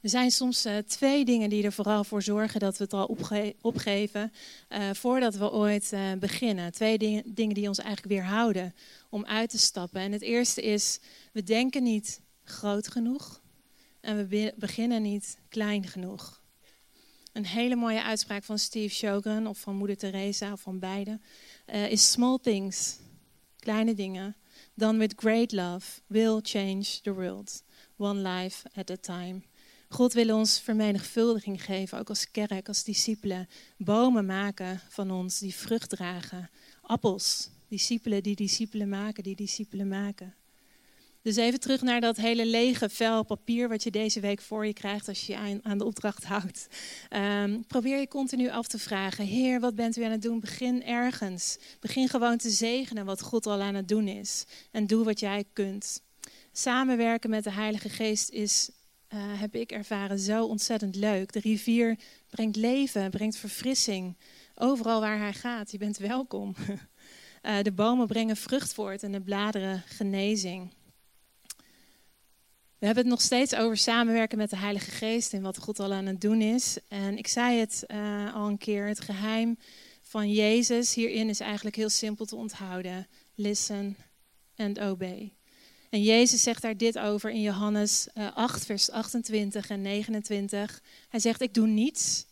Er 0.01 0.09
zijn 0.09 0.31
soms 0.31 0.67
twee 0.87 1.25
dingen 1.25 1.49
die 1.49 1.63
er 1.63 1.73
vooral 1.73 2.03
voor 2.03 2.21
zorgen 2.21 2.59
dat 2.59 2.77
we 2.77 2.83
het 2.83 2.93
al 2.93 3.05
opge 3.05 3.55
opgeven 3.61 4.33
voordat 4.93 5.35
we 5.35 5.51
ooit 5.51 5.93
beginnen. 6.19 6.71
Twee 6.71 6.97
dingen, 6.97 7.23
dingen 7.25 7.53
die 7.53 7.67
ons 7.67 7.79
eigenlijk 7.79 8.13
weerhouden 8.13 8.75
om 9.09 9.25
uit 9.25 9.49
te 9.49 9.57
stappen. 9.57 10.01
En 10.01 10.11
het 10.11 10.21
eerste 10.21 10.61
is, 10.61 10.99
we 11.31 11.43
denken 11.43 11.83
niet 11.83 12.21
groot 12.43 12.87
genoeg. 12.87 13.41
En 14.03 14.27
we 14.27 14.53
beginnen 14.55 15.01
niet 15.01 15.37
klein 15.49 15.87
genoeg. 15.87 16.41
Een 17.33 17.45
hele 17.45 17.75
mooie 17.75 18.03
uitspraak 18.03 18.43
van 18.43 18.59
Steve 18.59 18.93
Shogun 18.93 19.47
of 19.47 19.59
van 19.59 19.75
Moeder 19.75 19.97
Teresa 19.97 20.51
of 20.51 20.61
van 20.61 20.79
beide 20.79 21.19
uh, 21.65 21.91
is 21.91 22.11
small 22.11 22.37
things, 22.41 22.99
kleine 23.59 23.93
dingen, 23.93 24.35
done 24.73 24.97
with 24.97 25.13
great 25.15 25.51
love, 25.51 26.01
will 26.07 26.39
change 26.41 27.01
the 27.01 27.13
world, 27.13 27.63
one 27.97 28.29
life 28.29 28.69
at 28.73 28.89
a 28.89 28.95
time. 28.95 29.41
God 29.89 30.13
wil 30.13 30.35
ons 30.35 30.59
vermenigvuldiging 30.59 31.63
geven, 31.63 31.99
ook 31.99 32.09
als 32.09 32.31
kerk, 32.31 32.67
als 32.67 32.83
discipelen. 32.83 33.49
Bomen 33.77 34.25
maken 34.25 34.81
van 34.89 35.11
ons 35.11 35.39
die 35.39 35.55
vrucht 35.55 35.89
dragen. 35.89 36.49
Appels, 36.81 37.49
discipelen 37.67 38.23
die 38.23 38.35
discipelen 38.35 38.89
maken, 38.89 39.23
die 39.23 39.35
discipelen 39.35 39.87
maken. 39.87 40.35
Dus 41.23 41.35
even 41.35 41.59
terug 41.59 41.81
naar 41.81 42.01
dat 42.01 42.17
hele 42.17 42.45
lege 42.45 42.89
vel 42.89 43.23
papier 43.23 43.69
wat 43.69 43.83
je 43.83 43.91
deze 43.91 44.19
week 44.19 44.41
voor 44.41 44.65
je 44.65 44.73
krijgt 44.73 45.07
als 45.07 45.25
je 45.25 45.37
aan, 45.37 45.59
aan 45.63 45.77
de 45.77 45.85
opdracht 45.85 46.23
houdt. 46.23 46.67
Um, 47.09 47.65
probeer 47.67 47.99
je 47.99 48.07
continu 48.07 48.49
af 48.49 48.67
te 48.67 48.79
vragen, 48.79 49.25
Heer, 49.25 49.59
wat 49.59 49.75
bent 49.75 49.97
u 49.97 50.03
aan 50.03 50.11
het 50.11 50.21
doen? 50.21 50.39
Begin 50.39 50.83
ergens. 50.83 51.57
Begin 51.79 52.09
gewoon 52.09 52.37
te 52.37 52.49
zegenen 52.49 53.05
wat 53.05 53.21
God 53.21 53.45
al 53.45 53.61
aan 53.61 53.75
het 53.75 53.87
doen 53.87 54.07
is. 54.07 54.45
En 54.71 54.87
doe 54.87 55.03
wat 55.03 55.19
jij 55.19 55.43
kunt. 55.53 56.01
Samenwerken 56.51 57.29
met 57.29 57.43
de 57.43 57.51
Heilige 57.51 57.89
Geest 57.89 58.29
is, 58.29 58.69
uh, 59.13 59.19
heb 59.19 59.55
ik 59.55 59.71
ervaren, 59.71 60.19
zo 60.19 60.45
ontzettend 60.45 60.95
leuk. 60.95 61.31
De 61.33 61.39
rivier 61.39 61.97
brengt 62.29 62.55
leven, 62.55 63.09
brengt 63.09 63.35
verfrissing. 63.35 64.17
Overal 64.55 64.99
waar 64.99 65.19
hij 65.19 65.33
gaat, 65.33 65.71
je 65.71 65.77
bent 65.77 65.97
welkom. 65.97 66.55
Uh, 67.41 67.61
de 67.67 67.71
bomen 67.71 68.07
brengen 68.07 68.37
vrucht 68.37 68.73
voort 68.73 69.03
en 69.03 69.11
de 69.11 69.21
bladeren 69.21 69.83
genezing. 69.85 70.71
We 72.83 72.89
hebben 72.89 73.07
het 73.07 73.17
nog 73.17 73.25
steeds 73.25 73.55
over 73.55 73.77
samenwerken 73.77 74.37
met 74.37 74.49
de 74.49 74.57
Heilige 74.57 74.91
Geest 74.91 75.33
en 75.33 75.41
wat 75.41 75.57
God 75.57 75.79
al 75.79 75.93
aan 75.93 76.05
het 76.05 76.21
doen 76.21 76.41
is. 76.41 76.77
En 76.87 77.17
ik 77.17 77.27
zei 77.27 77.59
het 77.59 77.83
uh, 77.87 78.35
al 78.35 78.47
een 78.47 78.57
keer, 78.57 78.87
het 78.87 78.99
geheim 78.99 79.57
van 80.01 80.31
Jezus 80.31 80.93
hierin 80.93 81.29
is 81.29 81.39
eigenlijk 81.39 81.75
heel 81.75 81.89
simpel 81.89 82.25
te 82.25 82.35
onthouden. 82.35 83.07
Listen 83.35 83.97
and 84.55 84.79
obey. 84.79 85.33
En 85.89 86.03
Jezus 86.03 86.43
zegt 86.43 86.61
daar 86.61 86.77
dit 86.77 86.99
over 86.99 87.29
in 87.29 87.41
Johannes 87.41 88.07
8, 88.13 88.59
eh, 88.59 88.65
vers 88.65 88.89
28 88.89 89.69
en 89.69 89.81
29. 89.81 90.81
Hij 91.09 91.19
zegt, 91.19 91.41
ik 91.41 91.53
doe 91.53 91.67
niets 91.67 92.25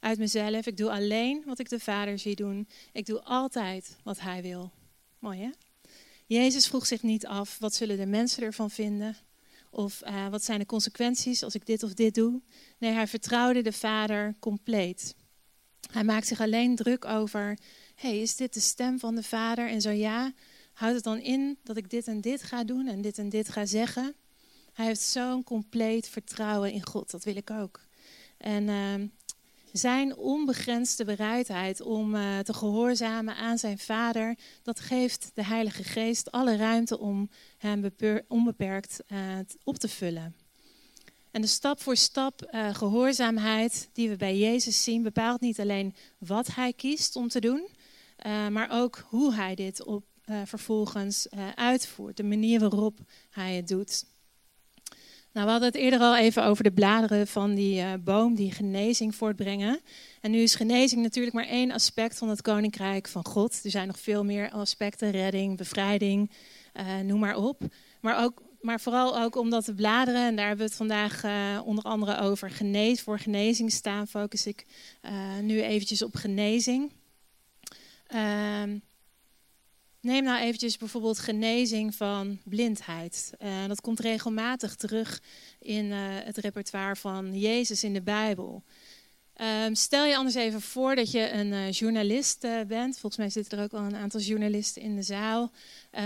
uit 0.00 0.18
mezelf. 0.18 0.66
Ik 0.66 0.76
doe 0.76 0.90
alleen 0.90 1.42
wat 1.46 1.58
ik 1.58 1.68
de 1.68 1.80
Vader 1.80 2.18
zie 2.18 2.36
doen. 2.36 2.68
Ik 2.92 3.06
doe 3.06 3.22
altijd 3.22 3.96
wat 4.02 4.20
Hij 4.20 4.42
wil. 4.42 4.70
Mooi 5.18 5.40
hè? 5.40 5.50
Jezus 6.26 6.66
vroeg 6.66 6.86
zich 6.86 7.02
niet 7.02 7.26
af, 7.26 7.58
wat 7.58 7.74
zullen 7.74 7.96
de 7.96 8.06
mensen 8.06 8.42
ervan 8.42 8.70
vinden? 8.70 9.16
Of 9.70 10.02
uh, 10.06 10.28
wat 10.28 10.44
zijn 10.44 10.58
de 10.58 10.66
consequenties 10.66 11.42
als 11.42 11.54
ik 11.54 11.66
dit 11.66 11.82
of 11.82 11.94
dit 11.94 12.14
doe? 12.14 12.40
Nee, 12.78 12.92
hij 12.92 13.06
vertrouwde 13.06 13.62
de 13.62 13.72
Vader 13.72 14.34
compleet. 14.38 15.14
Hij 15.92 16.04
maakt 16.04 16.26
zich 16.26 16.40
alleen 16.40 16.76
druk 16.76 17.04
over, 17.04 17.58
hey, 17.94 18.20
is 18.20 18.36
dit 18.36 18.54
de 18.54 18.60
stem 18.60 18.98
van 18.98 19.14
de 19.14 19.22
Vader? 19.22 19.68
En 19.68 19.80
zo 19.80 19.90
ja, 19.90 20.32
houdt 20.72 20.94
het 20.94 21.04
dan 21.04 21.18
in 21.18 21.58
dat 21.62 21.76
ik 21.76 21.90
dit 21.90 22.06
en 22.06 22.20
dit 22.20 22.42
ga 22.42 22.64
doen 22.64 22.86
en 22.86 23.00
dit 23.00 23.18
en 23.18 23.28
dit 23.28 23.48
ga 23.48 23.66
zeggen? 23.66 24.14
Hij 24.72 24.86
heeft 24.86 25.00
zo'n 25.00 25.44
compleet 25.44 26.08
vertrouwen 26.08 26.72
in 26.72 26.86
God, 26.86 27.10
dat 27.10 27.24
wil 27.24 27.36
ik 27.36 27.50
ook. 27.50 27.80
En 28.36 28.68
uh, 28.68 29.08
zijn 29.72 30.16
onbegrensde 30.16 31.04
bereidheid 31.04 31.80
om 31.80 32.14
uh, 32.14 32.38
te 32.38 32.54
gehoorzamen 32.54 33.36
aan 33.36 33.58
zijn 33.58 33.78
Vader, 33.78 34.38
dat 34.62 34.80
geeft 34.80 35.30
de 35.34 35.44
Heilige 35.44 35.84
Geest 35.84 36.30
alle 36.30 36.56
ruimte 36.56 36.98
om 36.98 37.30
hem 37.58 37.90
onbeperkt 38.28 39.02
uh, 39.08 39.18
op 39.64 39.76
te 39.76 39.88
vullen. 39.88 40.36
En 41.30 41.40
de 41.40 41.46
stap 41.46 41.80
voor 41.80 41.96
stap 41.96 42.50
uh, 42.50 42.74
gehoorzaamheid 42.74 43.88
die 43.92 44.08
we 44.08 44.16
bij 44.16 44.38
Jezus 44.38 44.84
zien, 44.84 45.02
bepaalt 45.02 45.40
niet 45.40 45.60
alleen 45.60 45.94
wat 46.18 46.46
hij 46.46 46.72
kiest 46.72 47.16
om 47.16 47.28
te 47.28 47.40
doen, 47.40 47.68
maar 48.50 48.68
ook 48.70 49.04
hoe 49.08 49.34
hij 49.34 49.54
dit 49.54 49.84
op, 49.84 50.04
vervolgens 50.44 51.28
uitvoert, 51.54 52.16
de 52.16 52.22
manier 52.22 52.60
waarop 52.60 52.98
hij 53.30 53.54
het 53.54 53.68
doet. 53.68 54.04
Nou, 55.36 55.48
we 55.48 55.54
hadden 55.54 55.72
het 55.72 55.80
eerder 55.80 56.00
al 56.00 56.16
even 56.16 56.44
over 56.44 56.64
de 56.64 56.72
bladeren 56.72 57.26
van 57.26 57.54
die 57.54 57.80
uh, 57.80 57.92
boom 58.04 58.34
die 58.34 58.52
genezing 58.52 59.14
voortbrengen. 59.14 59.80
En 60.20 60.30
nu 60.30 60.38
is 60.38 60.54
genezing 60.54 61.02
natuurlijk 61.02 61.34
maar 61.34 61.46
één 61.46 61.70
aspect 61.70 62.18
van 62.18 62.28
het 62.28 62.42
koninkrijk 62.42 63.08
van 63.08 63.24
God. 63.24 63.64
Er 63.64 63.70
zijn 63.70 63.86
nog 63.86 63.98
veel 63.98 64.24
meer 64.24 64.50
aspecten, 64.50 65.10
redding, 65.10 65.56
bevrijding, 65.56 66.30
uh, 66.74 66.98
noem 66.98 67.20
maar 67.20 67.36
op. 67.36 67.62
Maar, 68.00 68.22
ook, 68.24 68.42
maar 68.60 68.80
vooral 68.80 69.20
ook 69.20 69.36
omdat 69.36 69.64
de 69.64 69.74
bladeren, 69.74 70.26
en 70.26 70.36
daar 70.36 70.46
hebben 70.46 70.64
we 70.64 70.70
het 70.70 70.80
vandaag 70.80 71.24
uh, 71.24 71.60
onder 71.64 71.84
andere 71.84 72.18
over, 72.18 72.50
genees, 72.50 73.00
voor 73.00 73.18
genezing 73.18 73.72
staan, 73.72 74.06
focus 74.06 74.46
ik 74.46 74.66
nu 75.42 75.62
eventjes 75.62 76.02
op 76.02 76.14
genezing. 76.14 76.92
Neem 80.06 80.24
nou 80.24 80.40
eventjes 80.40 80.76
bijvoorbeeld 80.76 81.18
genezing 81.18 81.94
van 81.94 82.38
blindheid. 82.44 83.32
Uh, 83.42 83.66
dat 83.66 83.80
komt 83.80 84.00
regelmatig 84.00 84.74
terug 84.74 85.22
in 85.60 85.84
uh, 85.84 85.96
het 86.00 86.36
repertoire 86.36 86.96
van 86.96 87.38
Jezus 87.38 87.84
in 87.84 87.92
de 87.92 88.02
Bijbel. 88.02 88.62
Um, 89.40 89.74
stel 89.74 90.04
je 90.04 90.16
anders 90.16 90.34
even 90.34 90.60
voor 90.60 90.94
dat 90.94 91.10
je 91.10 91.30
een 91.30 91.46
uh, 91.46 91.70
journalist 91.70 92.40
bent. 92.66 92.98
Volgens 92.98 93.16
mij 93.16 93.30
zitten 93.30 93.58
er 93.58 93.64
ook 93.64 93.72
al 93.72 93.80
een 93.80 93.96
aantal 93.96 94.20
journalisten 94.20 94.82
in 94.82 94.96
de 94.96 95.02
zaal. 95.02 95.52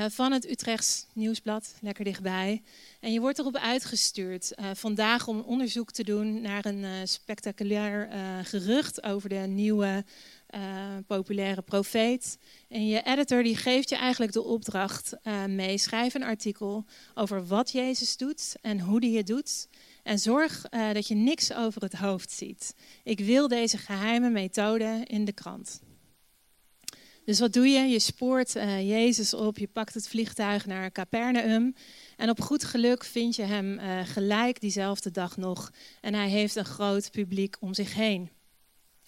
van 0.08 0.32
het 0.32 0.50
Utrechts 0.50 1.06
Nieuwsblad, 1.12 1.74
lekker 1.80 2.04
dichtbij. 2.04 2.62
En 3.00 3.12
je 3.12 3.20
wordt 3.20 3.38
erop 3.38 3.56
uitgestuurd 3.56 4.52
vandaag 4.72 5.28
om 5.28 5.40
onderzoek 5.40 5.90
te 5.90 6.04
doen 6.04 6.40
naar 6.40 6.64
een 6.64 7.08
spectaculair 7.08 8.08
gerucht 8.44 9.02
over 9.02 9.28
de 9.28 9.34
nieuwe 9.34 10.04
populaire 11.06 11.62
profeet. 11.62 12.38
En 12.68 12.86
je 12.86 13.02
editor 13.02 13.42
die 13.42 13.56
geeft 13.56 13.88
je 13.88 13.96
eigenlijk 13.96 14.32
de 14.32 14.42
opdracht 14.42 15.16
mee. 15.46 15.78
Schrijf 15.78 16.14
een 16.14 16.22
artikel 16.22 16.84
over 17.14 17.46
wat 17.46 17.70
Jezus 17.70 18.16
doet 18.16 18.54
en 18.60 18.80
hoe 18.80 19.00
die 19.00 19.16
het 19.16 19.26
doet. 19.26 19.68
En 20.10 20.18
zorg 20.18 20.64
uh, 20.70 20.92
dat 20.92 21.08
je 21.08 21.14
niks 21.14 21.52
over 21.52 21.82
het 21.82 21.92
hoofd 21.92 22.30
ziet. 22.30 22.74
Ik 23.04 23.18
wil 23.20 23.48
deze 23.48 23.78
geheime 23.78 24.30
methode 24.30 25.00
in 25.04 25.24
de 25.24 25.32
krant. 25.32 25.80
Dus 27.24 27.40
wat 27.40 27.52
doe 27.52 27.68
je? 27.68 27.80
Je 27.80 27.98
spoort 27.98 28.52
Jezus 28.82 29.34
op, 29.34 29.58
je 29.58 29.66
pakt 29.66 29.94
het 29.94 30.08
vliegtuig 30.08 30.66
naar 30.66 30.92
Capernaum. 30.92 31.74
En 32.16 32.30
op 32.30 32.40
goed 32.40 32.64
geluk 32.64 33.04
vind 33.04 33.36
je 33.36 33.42
hem 33.42 33.78
gelijk 34.04 34.60
diezelfde 34.60 35.10
dag 35.10 35.36
nog. 35.36 35.70
En 36.00 36.14
hij 36.14 36.28
heeft 36.28 36.56
een 36.56 36.64
groot 36.64 37.10
publiek 37.10 37.56
om 37.60 37.74
zich 37.74 37.94
heen. 37.94 38.30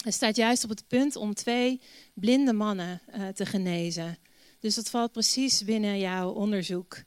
Hij 0.02 0.12
staat 0.12 0.36
juist 0.36 0.64
op 0.64 0.70
het 0.70 0.84
punt 0.88 1.16
om 1.16 1.34
twee 1.34 1.80
blinde 2.14 2.52
mannen 2.52 3.00
te 3.34 3.46
genezen. 3.46 4.18
Dus 4.60 4.74
dat 4.74 4.90
valt 4.90 5.12
precies 5.12 5.64
binnen 5.64 5.98
jouw 5.98 6.30
onderzoek. 6.30 7.02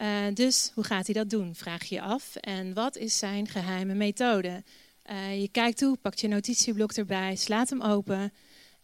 Uh, 0.00 0.26
dus 0.34 0.70
hoe 0.74 0.84
gaat 0.84 1.06
hij 1.06 1.14
dat 1.14 1.30
doen, 1.30 1.54
vraag 1.54 1.84
je 1.84 2.00
af. 2.00 2.36
En 2.36 2.74
wat 2.74 2.96
is 2.96 3.18
zijn 3.18 3.48
geheime 3.48 3.94
methode? 3.94 4.62
Uh, 5.10 5.40
je 5.40 5.48
kijkt 5.48 5.78
toe, 5.78 5.96
pakt 5.96 6.20
je 6.20 6.28
notitieblok 6.28 6.92
erbij, 6.92 7.36
slaat 7.36 7.70
hem 7.70 7.82
open. 7.82 8.32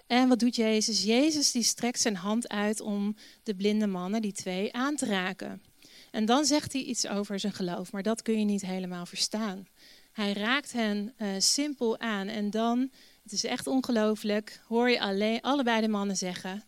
En 0.07 0.29
wat 0.29 0.39
doet 0.39 0.57
Jezus? 0.57 1.03
Jezus 1.03 1.51
die 1.51 1.63
strekt 1.63 2.01
zijn 2.01 2.17
hand 2.17 2.49
uit 2.49 2.81
om 2.81 3.17
de 3.43 3.55
blinde 3.55 3.87
mannen, 3.87 4.23
die 4.23 4.33
twee, 4.33 4.73
aan 4.73 4.97
te 4.97 5.07
raken. 5.07 5.63
En 6.11 6.25
dan 6.25 6.45
zegt 6.45 6.73
hij 6.73 6.83
iets 6.83 7.07
over 7.07 7.41
zijn 7.41 7.53
geloof, 7.53 7.93
maar 7.93 8.03
dat 8.03 8.23
kun 8.23 8.39
je 8.39 8.45
niet 8.45 8.67
helemaal 8.67 9.07
verstaan. 9.07 9.67
Hij 10.13 10.33
raakt 10.33 10.73
hen 10.73 11.15
simpel 11.39 11.99
aan 11.99 12.29
en 12.29 12.51
dan 12.51 12.91
het 13.23 13.33
is 13.33 13.45
echt 13.45 13.67
ongelooflijk. 13.67 14.61
Hoor 14.67 14.91
je 14.91 15.41
allebei 15.43 15.81
de 15.81 15.89
mannen 15.89 16.17
zeggen: 16.17 16.65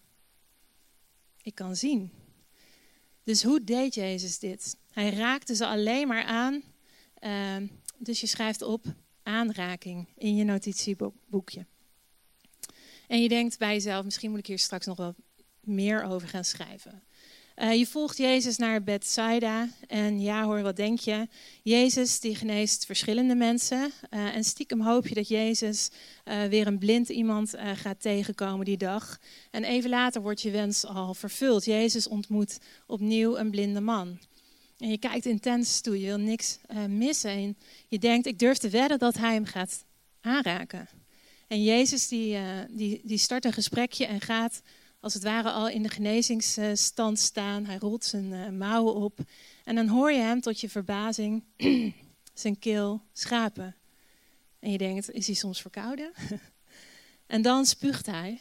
Ik 1.42 1.55
kan 1.55 1.76
zien. 1.76 2.22
Dus 3.25 3.43
hoe 3.43 3.65
deed 3.65 3.95
Jezus 3.95 4.39
dit? 4.39 4.77
Hij 4.93 5.11
raakte 5.11 5.55
ze 5.55 5.67
alleen 5.67 6.09
maar 6.09 6.25
aan. 6.25 6.63
Uh, 7.21 7.57
dus 7.99 8.21
je 8.21 8.27
schrijft 8.27 8.63
op 8.63 8.85
aanraking 9.23 10.09
in 10.17 10.37
je 10.37 10.45
notitieboekje. 10.45 11.67
En 13.09 13.23
je 13.23 13.29
denkt 13.29 13.59
bij 13.59 13.73
jezelf: 13.73 14.05
misschien 14.05 14.31
moet 14.31 14.39
ik 14.39 14.47
hier 14.47 14.59
straks 14.59 14.87
nog 14.87 14.97
wel 14.97 15.15
meer 15.61 16.03
over 16.05 16.29
gaan 16.29 16.45
schrijven. 16.45 17.03
Uh, 17.57 17.75
je 17.75 17.87
volgt 17.87 18.17
Jezus 18.17 18.57
naar 18.57 18.83
Bethsaida 18.83 19.69
en 19.88 20.21
ja 20.21 20.45
hoor, 20.45 20.62
wat 20.62 20.77
denk 20.77 20.99
je? 20.99 21.29
Jezus 21.62 22.21
die 22.21 22.35
geneest 22.35 22.87
verschillende 22.87 23.35
mensen 23.35 23.93
uh, 24.11 24.35
en 24.35 24.45
stiekem 24.45 24.81
hoop 24.81 25.07
je 25.07 25.15
dat 25.15 25.29
Jezus 25.29 25.91
uh, 26.25 26.45
weer 26.45 26.67
een 26.67 26.79
blind 26.79 27.09
iemand 27.09 27.55
gaat 27.75 28.01
tegenkomen 28.01 28.65
die 28.65 28.77
dag. 28.77 29.19
En 29.51 29.65
even 29.65 29.91
later 29.91 30.23
wordt 30.23 30.43
je 30.43 30.51
wens 30.51 30.87
al 30.87 31.15
vervuld. 31.15 31.65
Jezus 31.65 32.09
ontmoet 32.09 32.59
opnieuw 32.87 33.37
een 33.37 33.51
blinde 33.51 33.81
man. 33.81 34.19
En 34.79 34.88
je 34.88 34.99
kijkt 34.99 35.27
intens 35.27 35.81
toe, 35.81 36.01
je 36.01 36.07
wil 36.07 36.19
niks 36.19 36.59
missen 36.88 37.31
en 37.31 37.57
je 37.88 37.99
denkt 37.99 38.27
ik 38.27 38.38
durf 38.38 38.59
te 38.59 38.69
wedden 38.69 38.99
dat 38.99 39.17
hij 39.17 39.35
hem 39.35 39.45
gaat 39.45 39.85
aanraken. 40.21 40.88
En 41.49 41.62
Jezus 41.62 42.09
die, 42.09 42.38
die, 42.69 43.01
die 43.05 43.19
start 43.19 43.45
een 43.45 43.53
gesprekje 43.53 44.07
en 44.07 44.21
gaat 44.21 44.62
als 45.03 45.15
het 45.15 45.23
ware 45.23 45.51
al 45.51 45.69
in 45.69 45.83
de 45.83 45.88
genezingsstand 45.88 47.19
staan. 47.19 47.65
Hij 47.67 47.77
rolt 47.79 48.05
zijn 48.05 48.25
uh, 48.25 48.49
mouwen 48.49 48.95
op. 48.95 49.19
En 49.65 49.75
dan 49.75 49.88
hoor 49.88 50.12
je 50.12 50.21
hem 50.21 50.41
tot 50.41 50.61
je 50.61 50.69
verbazing 50.69 51.45
zijn 52.35 52.59
keel 52.59 53.03
schrapen. 53.12 53.77
En 54.59 54.71
je 54.71 54.79
denkt, 54.79 55.11
is 55.11 55.27
hij 55.27 55.35
soms 55.35 55.61
verkouden? 55.61 56.12
en 57.27 57.43
dan 57.43 57.67
spuugt 57.67 58.07
hij. 58.07 58.41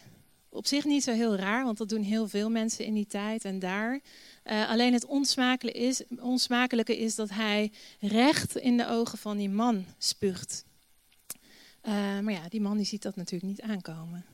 Op 0.49 0.67
zich 0.67 0.85
niet 0.85 1.03
zo 1.03 1.11
heel 1.11 1.35
raar, 1.35 1.63
want 1.63 1.77
dat 1.77 1.89
doen 1.89 2.01
heel 2.01 2.27
veel 2.27 2.49
mensen 2.49 2.85
in 2.85 2.93
die 2.93 3.07
tijd 3.07 3.45
en 3.45 3.59
daar. 3.59 3.99
Uh, 4.45 4.69
alleen 4.69 4.93
het 4.93 5.05
onsmakelijke 5.05 5.79
is, 5.79 6.03
onsmakelijke 6.19 6.97
is 6.97 7.15
dat 7.15 7.29
hij 7.29 7.71
recht 7.99 8.57
in 8.57 8.77
de 8.77 8.87
ogen 8.87 9.17
van 9.17 9.37
die 9.37 9.49
man 9.49 9.85
spuugt. 9.97 10.65
Uh, 11.83 11.93
maar 12.19 12.33
ja, 12.33 12.49
die 12.49 12.61
man 12.61 12.77
die 12.77 12.85
ziet 12.85 13.01
dat 13.01 13.15
natuurlijk 13.15 13.51
niet 13.51 13.61
aankomen. 13.61 14.25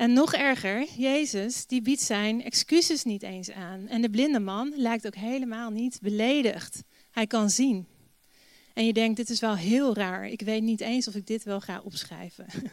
En 0.00 0.12
nog 0.12 0.34
erger, 0.34 0.86
Jezus 0.96 1.66
die 1.66 1.82
biedt 1.82 2.02
zijn 2.02 2.44
excuses 2.44 3.04
niet 3.04 3.22
eens 3.22 3.50
aan. 3.50 3.88
En 3.88 4.00
de 4.02 4.10
blinde 4.10 4.40
man 4.40 4.72
lijkt 4.76 5.06
ook 5.06 5.14
helemaal 5.14 5.70
niet 5.70 5.98
beledigd. 6.02 6.82
Hij 7.10 7.26
kan 7.26 7.50
zien. 7.50 7.86
En 8.74 8.86
je 8.86 8.92
denkt, 8.92 9.16
dit 9.16 9.30
is 9.30 9.40
wel 9.40 9.56
heel 9.56 9.94
raar. 9.94 10.26
Ik 10.26 10.40
weet 10.40 10.62
niet 10.62 10.80
eens 10.80 11.08
of 11.08 11.14
ik 11.14 11.26
dit 11.26 11.44
wel 11.44 11.60
ga 11.60 11.80
opschrijven. 11.84 12.46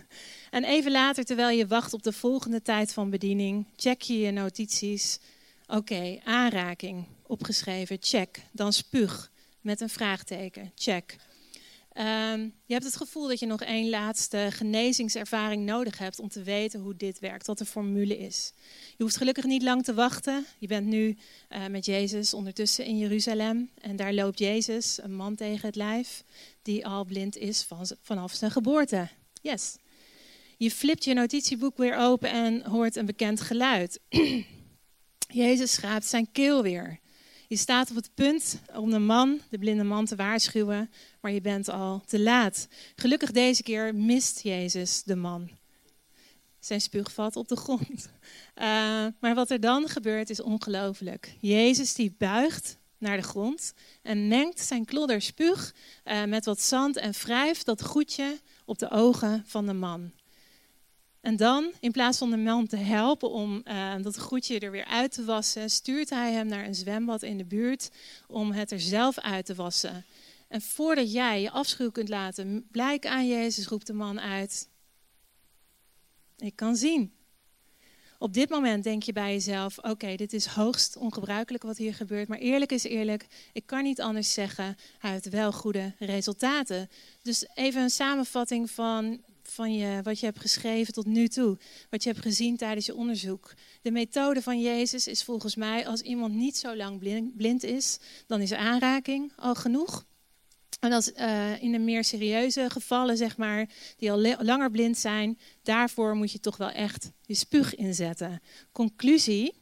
En 0.52 0.64
even 0.64 0.92
later, 0.92 1.26
terwijl 1.26 1.58
je 1.58 1.68
wacht 1.68 1.94
op 1.94 2.04
de 2.04 2.14
volgende 2.14 2.62
tijd 2.62 2.94
van 2.94 3.10
bediening, 3.10 3.66
check 3.76 4.02
je 4.02 4.20
je 4.20 4.32
notities. 4.32 5.20
Oké, 5.68 6.20
aanraking, 6.24 7.06
opgeschreven, 7.24 7.98
check. 8.00 8.42
Dan 8.52 8.74
spuug, 8.74 9.32
met 9.62 9.82
een 9.82 9.90
vraagteken, 9.90 10.72
check. 10.76 11.16
Um, 12.00 12.54
je 12.66 12.74
hebt 12.74 12.86
het 12.86 12.96
gevoel 12.96 13.28
dat 13.28 13.40
je 13.40 13.46
nog 13.46 13.62
één 13.62 13.90
laatste 13.90 14.48
genezingservaring 14.52 15.66
nodig 15.66 15.98
hebt 15.98 16.20
om 16.20 16.30
te 16.30 16.44
weten 16.44 16.80
hoe 16.80 16.96
dit 16.96 17.20
werkt, 17.20 17.48
wat 17.48 17.58
de 17.58 17.66
formule 17.66 18.18
is. 18.18 18.54
Je 18.98 19.04
hoeft 19.04 19.18
gelukkig 19.18 19.44
niet 19.44 19.64
lang 19.64 19.84
te 19.84 19.94
wachten. 19.94 20.46
Je 20.60 20.68
bent 20.68 20.88
nu 20.88 21.18
uh, 21.50 21.66
met 21.68 21.86
Jezus 21.86 22.34
ondertussen 22.34 22.86
in 22.86 22.98
Jeruzalem 22.98 23.70
en 23.82 23.96
daar 23.96 24.14
loopt 24.14 24.40
Jezus, 24.40 25.00
een 25.02 25.16
man 25.16 25.36
tegen 25.36 25.66
het 25.66 25.76
lijf, 25.76 26.24
die 26.62 26.88
al 26.88 27.06
blind 27.06 27.38
is 27.38 27.62
van, 27.62 27.88
vanaf 28.02 28.34
zijn 28.34 28.52
geboorte. 28.52 29.10
Yes. 29.42 29.76
Je 30.58 30.72
flipt 30.72 31.04
je 31.04 31.14
notitieboek 31.14 31.78
weer 31.78 31.96
open 31.96 32.30
en 32.30 32.66
hoort 32.66 32.96
een 32.96 33.06
bekend 33.06 33.42
geluid. 33.42 34.00
Jezus 35.28 35.74
schraapt 35.74 36.06
zijn 36.06 36.32
keel 36.32 36.64
weer. 36.64 37.00
Je 37.48 37.58
staat 37.58 37.90
op 37.90 37.96
het 37.96 38.10
punt 38.14 38.62
om 38.76 38.92
de 38.92 39.00
man, 39.00 39.42
de 39.50 39.58
blinde 39.58 39.84
man, 39.84 40.06
te 40.06 40.16
waarschuwen, 40.16 40.92
maar 41.22 41.32
je 41.32 41.42
bent 41.42 41.70
al 41.70 42.02
te 42.06 42.20
laat. 42.20 42.68
Gelukkig 42.96 43.32
deze 43.32 43.64
keer 43.64 43.96
mist 43.96 44.42
Jezus 44.42 45.04
de 45.04 45.16
man. 45.16 45.50
Zijn 46.60 46.82
spuug 46.82 47.12
valt 47.12 47.36
op 47.36 47.48
de 47.48 47.56
grond. 47.56 48.10
Uh, 48.56 48.64
maar 49.22 49.36
wat 49.36 49.50
er 49.50 49.60
dan 49.60 49.88
gebeurt 49.88 50.30
is 50.30 50.42
ongelooflijk. 50.42 51.36
Jezus 51.40 51.94
die 51.94 52.16
buigt 52.18 52.78
naar 52.98 53.18
de 53.18 53.24
grond 53.24 53.74
en 54.02 54.28
mengt 54.28 54.60
zijn 54.60 54.86
klodder 54.86 55.22
spuug 55.22 55.76
uh, 56.06 56.24
met 56.24 56.46
wat 56.46 56.62
zand 56.62 56.98
en 56.98 57.12
wrijft 57.12 57.66
dat 57.66 57.84
goedje 57.84 58.40
op 58.66 58.80
de 58.80 58.92
ogen 58.92 59.44
van 59.46 59.66
de 59.66 59.74
man. 59.74 60.12
En 61.28 61.36
dan, 61.36 61.72
in 61.80 61.92
plaats 61.92 62.18
van 62.18 62.30
de 62.30 62.38
man 62.38 62.68
te 62.68 62.78
helpen 62.78 63.30
om 63.30 63.62
uh, 63.66 63.96
dat 64.02 64.20
goedje 64.20 64.60
er 64.60 64.72
weer 64.72 64.86
uit 64.86 65.12
te 65.12 65.26
wassen, 65.26 65.70
stuurt 65.70 66.10
hij 66.10 66.34
hem 66.34 66.48
naar 66.48 66.66
een 66.66 66.76
zwembad 66.76 67.24
in 67.24 67.38
de 67.38 67.46
buurt 67.46 67.90
om 68.28 68.52
het 68.52 68.72
er 68.72 68.80
zelf 68.80 69.20
uit 69.20 69.46
te 69.46 69.56
wassen. 69.56 70.06
En 70.48 70.62
voordat 70.62 71.12
jij 71.12 71.42
je 71.42 71.52
afschuw 71.52 71.92
kunt 71.92 72.10
laten 72.10 72.68
blijken 72.72 73.12
aan 73.12 73.28
Jezus, 73.28 73.68
roept 73.68 73.88
de 73.88 73.94
man 73.94 74.20
uit: 74.20 74.70
Ik 76.38 76.56
kan 76.56 76.76
zien. 76.76 77.14
Op 78.20 78.34
dit 78.34 78.50
moment 78.50 78.84
denk 78.84 79.04
je 79.04 79.14
bij 79.14 79.32
jezelf: 79.34 79.78
Oké, 79.78 80.16
dit 80.16 80.34
is 80.34 80.46
hoogst 80.46 80.98
ongebruikelijk 80.98 81.64
wat 81.64 81.78
hier 81.78 81.94
gebeurt. 81.94 82.28
Maar 82.28 82.40
eerlijk 82.40 82.72
is 82.72 82.84
eerlijk, 82.84 83.28
ik 83.54 83.66
kan 83.66 83.84
niet 83.84 84.02
anders 84.02 84.34
zeggen: 84.34 84.78
hij 85.00 85.12
heeft 85.12 85.30
wel 85.30 85.52
goede 85.52 85.94
resultaten. 86.00 86.90
Dus 87.22 87.48
even 87.54 87.82
een 87.82 87.90
samenvatting 87.90 88.72
van 88.72 89.22
van 89.52 89.74
je, 89.74 90.00
wat 90.04 90.20
je 90.20 90.26
hebt 90.26 90.40
geschreven 90.40 90.94
tot 90.94 91.06
nu 91.06 91.28
toe, 91.28 91.58
wat 91.90 92.04
je 92.04 92.10
hebt 92.10 92.22
gezien 92.22 92.58
tijdens 92.58 92.86
je 92.86 92.96
onderzoek. 92.96 93.54
De 93.82 93.92
methode 93.92 94.42
van 94.42 94.62
Jezus 94.62 95.08
is 95.08 95.24
volgens 95.24 95.56
mij, 95.56 95.88
als 95.88 96.02
iemand 96.02 96.34
niet 96.34 96.58
zo 96.58 96.76
lang 96.76 97.00
blind, 97.36 97.64
is, 97.64 97.98
dan 98.28 98.42
is 98.42 98.54
aanraking 98.54 99.32
al 99.36 99.56
genoeg. 99.56 100.06
En 100.80 100.92
als 100.92 101.12
uh, 101.12 101.62
in 101.62 101.72
de 101.72 101.80
meer 101.80 102.04
serieuze 102.04 102.70
gevallen, 102.70 103.18
zeg 103.18 103.38
maar, 103.38 103.70
die 103.98 104.12
al 104.12 104.36
langer 104.40 104.72
blind 104.72 104.98
zijn, 104.98 105.40
daarvoor 105.64 106.16
moet 106.16 106.32
je 106.32 106.40
toch 106.40 106.58
wel 106.58 106.70
echt 106.70 107.12
je 107.26 107.34
spuug 107.34 107.76
inzetten. 107.76 108.42
Conclusie, 108.72 109.54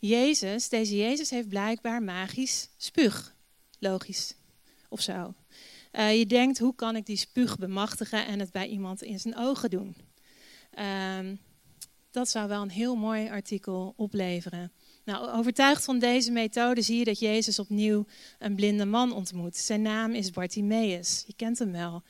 Jezus, 0.00 0.68
deze 0.68 0.96
Jezus 0.96 1.30
heeft 1.30 1.48
blijkbaar 1.48 2.02
magisch 2.02 2.68
spuug. 2.76 3.34
Logisch. 3.78 4.34
Of 4.88 5.00
zo. 5.00 5.34
Uh, 5.92 6.18
je 6.18 6.26
denkt, 6.26 6.58
hoe 6.58 6.74
kan 6.74 6.96
ik 6.96 7.06
die 7.06 7.16
spuug 7.16 7.58
bemachtigen 7.58 8.26
en 8.26 8.38
het 8.38 8.52
bij 8.52 8.68
iemand 8.68 9.02
in 9.02 9.20
zijn 9.20 9.36
ogen 9.36 9.70
doen? 9.70 9.96
Uh, 10.78 11.18
dat 12.10 12.28
zou 12.28 12.48
wel 12.48 12.62
een 12.62 12.70
heel 12.70 12.96
mooi 12.96 13.28
artikel 13.28 13.94
opleveren. 13.96 14.72
Nou, 15.04 15.28
overtuigd 15.28 15.84
van 15.84 15.98
deze 15.98 16.30
methode 16.30 16.82
zie 16.82 16.98
je 16.98 17.04
dat 17.04 17.18
Jezus 17.18 17.58
opnieuw 17.58 18.04
een 18.38 18.54
blinde 18.54 18.84
man 18.84 19.12
ontmoet. 19.12 19.56
Zijn 19.56 19.82
naam 19.82 20.12
is 20.12 20.30
Bartimaeus. 20.30 21.24
Je 21.26 21.34
kent 21.34 21.58
hem 21.58 21.72
wel. 21.72 22.02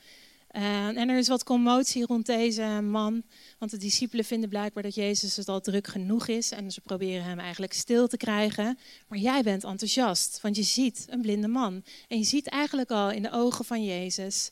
Uh, 0.55 0.87
en 0.87 1.09
er 1.09 1.17
is 1.17 1.27
wat 1.27 1.43
commotie 1.43 2.05
rond 2.05 2.25
deze 2.25 2.81
man, 2.81 3.23
want 3.59 3.71
de 3.71 3.77
discipelen 3.77 4.25
vinden 4.25 4.49
blijkbaar 4.49 4.83
dat 4.83 4.95
Jezus 4.95 5.35
het 5.35 5.47
al 5.47 5.61
druk 5.61 5.87
genoeg 5.87 6.27
is 6.27 6.51
en 6.51 6.71
ze 6.71 6.81
proberen 6.81 7.23
hem 7.23 7.39
eigenlijk 7.39 7.73
stil 7.73 8.07
te 8.07 8.17
krijgen. 8.17 8.77
Maar 9.07 9.19
jij 9.19 9.43
bent 9.43 9.63
enthousiast, 9.63 10.41
want 10.41 10.55
je 10.55 10.63
ziet 10.63 11.05
een 11.09 11.21
blinde 11.21 11.47
man 11.47 11.83
en 12.07 12.17
je 12.17 12.23
ziet 12.23 12.47
eigenlijk 12.47 12.91
al 12.91 13.11
in 13.11 13.21
de 13.21 13.31
ogen 13.31 13.65
van 13.65 13.83
Jezus 13.83 14.49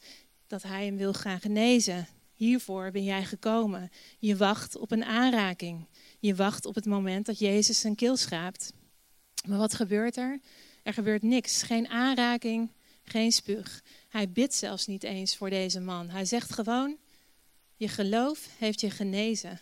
dat 0.48 0.64
hij 0.64 0.86
hem 0.86 0.98
wil 0.98 1.14
gaan 1.14 1.40
genezen. 1.40 2.08
Hiervoor 2.34 2.92
ben 2.92 3.04
jij 3.04 3.26
gekomen. 3.26 3.92
Je 4.20 4.36
wacht 4.36 4.78
op 4.78 4.92
een 4.92 5.04
aanraking. 5.04 5.86
Je 6.20 6.36
wacht 6.36 6.66
op 6.66 6.76
het 6.76 6.86
moment 6.86 7.26
dat 7.26 7.40
Jezus 7.40 7.80
zijn 7.80 7.96
keel 7.96 8.18
schraapt. 8.18 8.74
Maar 9.48 9.58
wat 9.58 9.74
gebeurt 9.74 10.18
er? 10.18 10.40
Er 10.84 10.94
gebeurt 10.94 11.22
niks. 11.22 11.64
Geen 11.64 11.88
aanraking, 11.88 12.70
geen 13.10 13.32
spuug. 13.32 13.84
Hij 14.10 14.30
bidt 14.30 14.54
zelfs 14.54 14.88
niet 14.88 15.04
eens 15.04 15.38
voor 15.38 15.50
deze 15.50 15.80
man. 15.80 16.10
Hij 16.10 16.26
zegt 16.26 16.54
gewoon: 16.54 16.98
Je 17.76 17.88
geloof 17.88 18.48
heeft 18.58 18.82
je 18.82 18.90
genezen. 18.90 19.60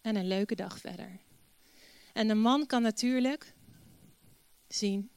En 0.00 0.16
een 0.16 0.28
leuke 0.28 0.54
dag 0.54 0.78
verder. 0.78 1.20
En 2.12 2.28
de 2.28 2.34
man 2.34 2.66
kan 2.66 2.82
natuurlijk 2.82 3.54
zien. 4.68 5.10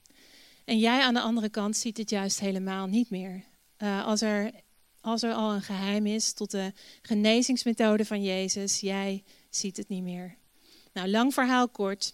En 0.66 0.80
jij 0.80 1.02
aan 1.02 1.14
de 1.14 1.22
andere 1.22 1.50
kant 1.50 1.78
ziet 1.78 1.98
het 1.98 2.10
juist 2.10 2.40
helemaal 2.40 2.88
niet 2.88 3.10
meer. 3.10 3.44
Uh, 3.78 4.06
als, 4.06 4.22
er, 4.22 4.52
als 5.02 5.24
er 5.24 5.34
al 5.34 5.54
een 5.54 5.62
geheim 5.62 6.06
is 6.06 6.34
tot 6.34 6.52
de 6.52 6.74
genezingsmethode 7.02 8.06
van 8.06 8.24
Jezus, 8.24 8.80
jij 8.80 9.24
ziet 9.50 9.78
het 9.78 9.90
niet 9.90 10.04
meer. 10.04 10.38
Nou, 10.94 11.08
lang 11.08 11.34
verhaal 11.34 11.70
kort. 11.70 12.14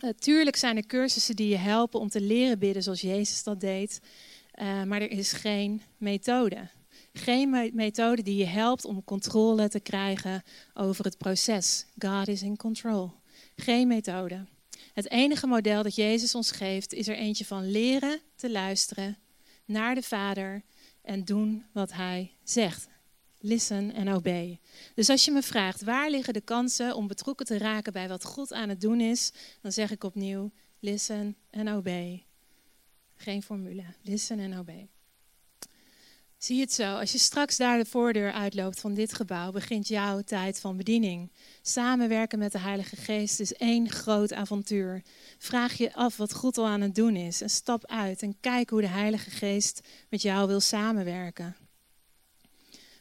Natuurlijk 0.00 0.54
uh, 0.54 0.60
zijn 0.60 0.76
er 0.76 0.86
cursussen 0.86 1.36
die 1.36 1.48
je 1.48 1.56
helpen 1.56 2.00
om 2.00 2.08
te 2.08 2.20
leren 2.20 2.58
bidden 2.58 2.82
zoals 2.82 3.00
Jezus 3.00 3.42
dat 3.42 3.60
deed. 3.60 4.00
Uh, 4.60 4.82
maar 4.82 5.00
er 5.00 5.10
is 5.10 5.32
geen 5.32 5.82
methode. 5.96 6.68
Geen 7.12 7.50
me 7.50 7.70
methode 7.74 8.22
die 8.22 8.36
je 8.36 8.46
helpt 8.46 8.84
om 8.84 9.04
controle 9.04 9.68
te 9.68 9.80
krijgen 9.80 10.42
over 10.74 11.04
het 11.04 11.18
proces. 11.18 11.86
God 11.98 12.28
is 12.28 12.42
in 12.42 12.56
control. 12.56 13.12
Geen 13.56 13.88
methode. 13.88 14.46
Het 14.94 15.10
enige 15.10 15.46
model 15.46 15.82
dat 15.82 15.94
Jezus 15.94 16.34
ons 16.34 16.50
geeft 16.50 16.92
is 16.92 17.08
er 17.08 17.16
eentje 17.16 17.44
van 17.44 17.70
leren 17.70 18.20
te 18.34 18.50
luisteren 18.50 19.18
naar 19.64 19.94
de 19.94 20.02
Vader 20.02 20.62
en 21.02 21.24
doen 21.24 21.64
wat 21.72 21.92
Hij 21.92 22.32
zegt. 22.42 22.88
Listen 23.40 23.94
en 23.94 24.08
obey. 24.12 24.60
Dus 24.94 25.08
als 25.08 25.24
je 25.24 25.30
me 25.30 25.42
vraagt 25.42 25.82
waar 25.82 26.10
liggen 26.10 26.32
de 26.32 26.40
kansen 26.40 26.96
om 26.96 27.06
betrokken 27.06 27.46
te 27.46 27.58
raken 27.58 27.92
bij 27.92 28.08
wat 28.08 28.24
God 28.24 28.52
aan 28.52 28.68
het 28.68 28.80
doen 28.80 29.00
is, 29.00 29.32
dan 29.62 29.72
zeg 29.72 29.90
ik 29.90 30.04
opnieuw: 30.04 30.50
listen 30.78 31.36
en 31.50 31.68
obey. 31.68 32.27
Geen 33.18 33.42
formule. 33.42 33.84
Listen 34.02 34.38
en 34.38 34.58
obey. 34.58 34.88
Zie 36.36 36.60
het 36.60 36.72
zo, 36.72 36.94
als 36.94 37.12
je 37.12 37.18
straks 37.18 37.56
daar 37.56 37.78
de 37.78 37.84
voordeur 37.84 38.32
uitloopt 38.32 38.80
van 38.80 38.94
dit 38.94 39.14
gebouw, 39.14 39.50
begint 39.50 39.88
jouw 39.88 40.20
tijd 40.20 40.60
van 40.60 40.76
bediening. 40.76 41.32
Samenwerken 41.62 42.38
met 42.38 42.52
de 42.52 42.58
Heilige 42.58 42.96
Geest 42.96 43.40
is 43.40 43.54
één 43.54 43.90
groot 43.90 44.32
avontuur. 44.32 45.02
Vraag 45.38 45.74
je 45.74 45.94
af 45.94 46.16
wat 46.16 46.34
God 46.34 46.58
al 46.58 46.66
aan 46.66 46.80
het 46.80 46.94
doen 46.94 47.16
is 47.16 47.40
en 47.40 47.50
stap 47.50 47.86
uit 47.86 48.22
en 48.22 48.40
kijk 48.40 48.70
hoe 48.70 48.80
de 48.80 48.88
Heilige 48.88 49.30
Geest 49.30 49.80
met 50.08 50.22
jou 50.22 50.46
wil 50.46 50.60
samenwerken. 50.60 51.56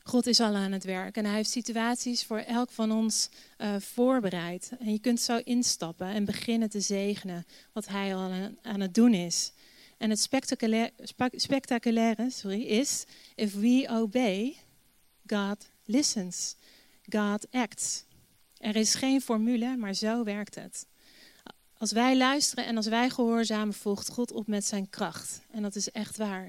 God 0.03 0.27
is 0.27 0.39
al 0.39 0.55
aan 0.55 0.71
het 0.71 0.83
werk 0.83 1.17
en 1.17 1.25
hij 1.25 1.35
heeft 1.35 1.49
situaties 1.49 2.23
voor 2.23 2.39
elk 2.39 2.71
van 2.71 2.91
ons 2.91 3.29
uh, 3.57 3.75
voorbereid. 3.79 4.71
En 4.79 4.91
je 4.91 4.99
kunt 4.99 5.19
zo 5.19 5.39
instappen 5.43 6.07
en 6.07 6.25
beginnen 6.25 6.69
te 6.69 6.81
zegenen 6.81 7.45
wat 7.73 7.87
hij 7.87 8.15
al 8.15 8.31
aan 8.61 8.79
het 8.79 8.93
doen 8.93 9.13
is. 9.13 9.51
En 9.97 10.09
het 10.09 10.29
spectaculaire, 11.31 12.29
sorry, 12.29 12.61
is, 12.61 13.05
if 13.35 13.53
we 13.53 13.87
obey, 13.89 14.55
God 15.25 15.69
listens. 15.85 16.55
God 17.09 17.47
acts. 17.51 18.05
Er 18.57 18.75
is 18.75 18.95
geen 18.95 19.21
formule, 19.21 19.77
maar 19.77 19.93
zo 19.93 20.23
werkt 20.23 20.55
het. 20.55 20.87
Als 21.77 21.91
wij 21.91 22.17
luisteren 22.17 22.65
en 22.65 22.77
als 22.77 22.87
wij 22.87 23.09
gehoorzamen, 23.09 23.73
volgt 23.73 24.09
God 24.09 24.31
op 24.31 24.47
met 24.47 24.65
zijn 24.65 24.89
kracht. 24.89 25.41
En 25.51 25.61
dat 25.61 25.75
is 25.75 25.91
echt 25.91 26.17
waar. 26.17 26.47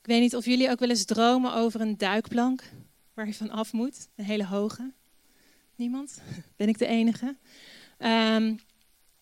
Ik 0.00 0.06
weet 0.06 0.20
niet 0.20 0.36
of 0.36 0.44
jullie 0.44 0.70
ook 0.70 0.78
wel 0.78 0.88
eens 0.88 1.04
dromen 1.04 1.54
over 1.54 1.80
een 1.80 1.98
duikplank 1.98 2.62
waar 3.14 3.26
je 3.26 3.34
van 3.34 3.50
af 3.50 3.72
moet. 3.72 4.08
Een 4.14 4.24
hele 4.24 4.46
hoge. 4.46 4.92
Niemand? 5.76 6.20
Ben 6.56 6.68
ik 6.68 6.78
de 6.78 6.86
enige? 6.86 7.36
Um, 7.98 8.60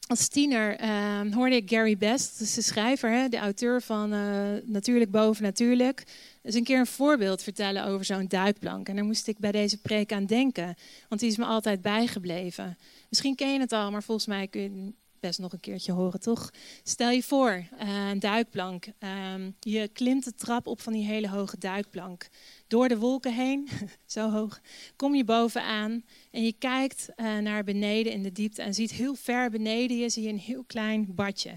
als 0.09 0.29
tiener 0.29 0.83
uh, 0.83 1.35
hoorde 1.35 1.57
ik 1.57 1.71
Gary 1.71 1.97
Best, 1.97 2.40
is 2.40 2.55
de 2.55 2.62
schrijver, 2.62 3.11
hè, 3.11 3.29
de 3.29 3.37
auteur 3.37 3.83
van 3.83 4.12
uh, 4.12 4.49
Natuurlijk 4.64 5.11
Boven 5.11 5.42
Natuurlijk, 5.42 6.05
eens 6.42 6.55
een 6.55 6.64
keer 6.64 6.79
een 6.79 6.87
voorbeeld 6.87 7.42
vertellen 7.42 7.85
over 7.85 8.05
zo'n 8.05 8.29
duikplank. 8.29 8.88
En 8.88 8.97
daar 8.97 9.05
moest 9.05 9.29
ik 9.29 9.38
bij 9.38 9.53
deze 9.53 9.81
preek 9.81 10.12
aan 10.12 10.27
denken, 10.27 10.75
want 11.09 11.21
die 11.21 11.31
is 11.31 11.37
me 11.37 11.44
altijd 11.44 11.83
bijgebleven. 11.83 12.79
Misschien 13.09 13.35
ken 13.35 13.53
je 13.53 13.61
het 13.61 13.73
al, 13.73 13.90
maar 13.90 14.03
volgens 14.03 14.27
mij 14.27 14.49
kun 14.49 14.62
je 14.62 14.92
best 15.20 15.38
nog 15.38 15.52
een 15.52 15.61
keertje 15.61 15.92
horen, 15.92 16.20
toch? 16.20 16.50
Stel 16.83 17.11
je 17.11 17.22
voor, 17.22 17.50
uh, 17.83 18.09
een 18.09 18.18
duikplank. 18.18 18.87
Um, 19.35 19.57
je 19.61 19.88
klimt 19.88 20.24
de 20.24 20.35
trap 20.35 20.66
op 20.66 20.81
van 20.81 20.92
die 20.92 21.04
hele 21.04 21.28
hoge 21.28 21.59
duikplank. 21.59 22.28
Door 22.66 22.88
de 22.88 22.98
wolken 22.98 23.35
heen, 23.35 23.68
zo 24.07 24.31
hoog, 24.31 24.61
kom 24.96 25.14
je 25.14 25.24
bovenaan 25.24 26.04
en 26.31 26.44
je 26.44 26.52
kijkt 26.52 27.09
uh, 27.16 27.38
naar 27.38 27.64
beneden 27.64 28.12
in 28.12 28.22
de 28.22 28.33
diepte 28.33 28.62
en 28.62 28.74
ziet 28.74 28.90
heel 28.90 29.14
ver 29.14 29.50
beneden 29.50 29.96
je 29.96 30.09
zie 30.09 30.22
je 30.22 30.28
een 30.28 30.38
heel 30.38 30.64
klein 30.66 31.14
badje. 31.14 31.52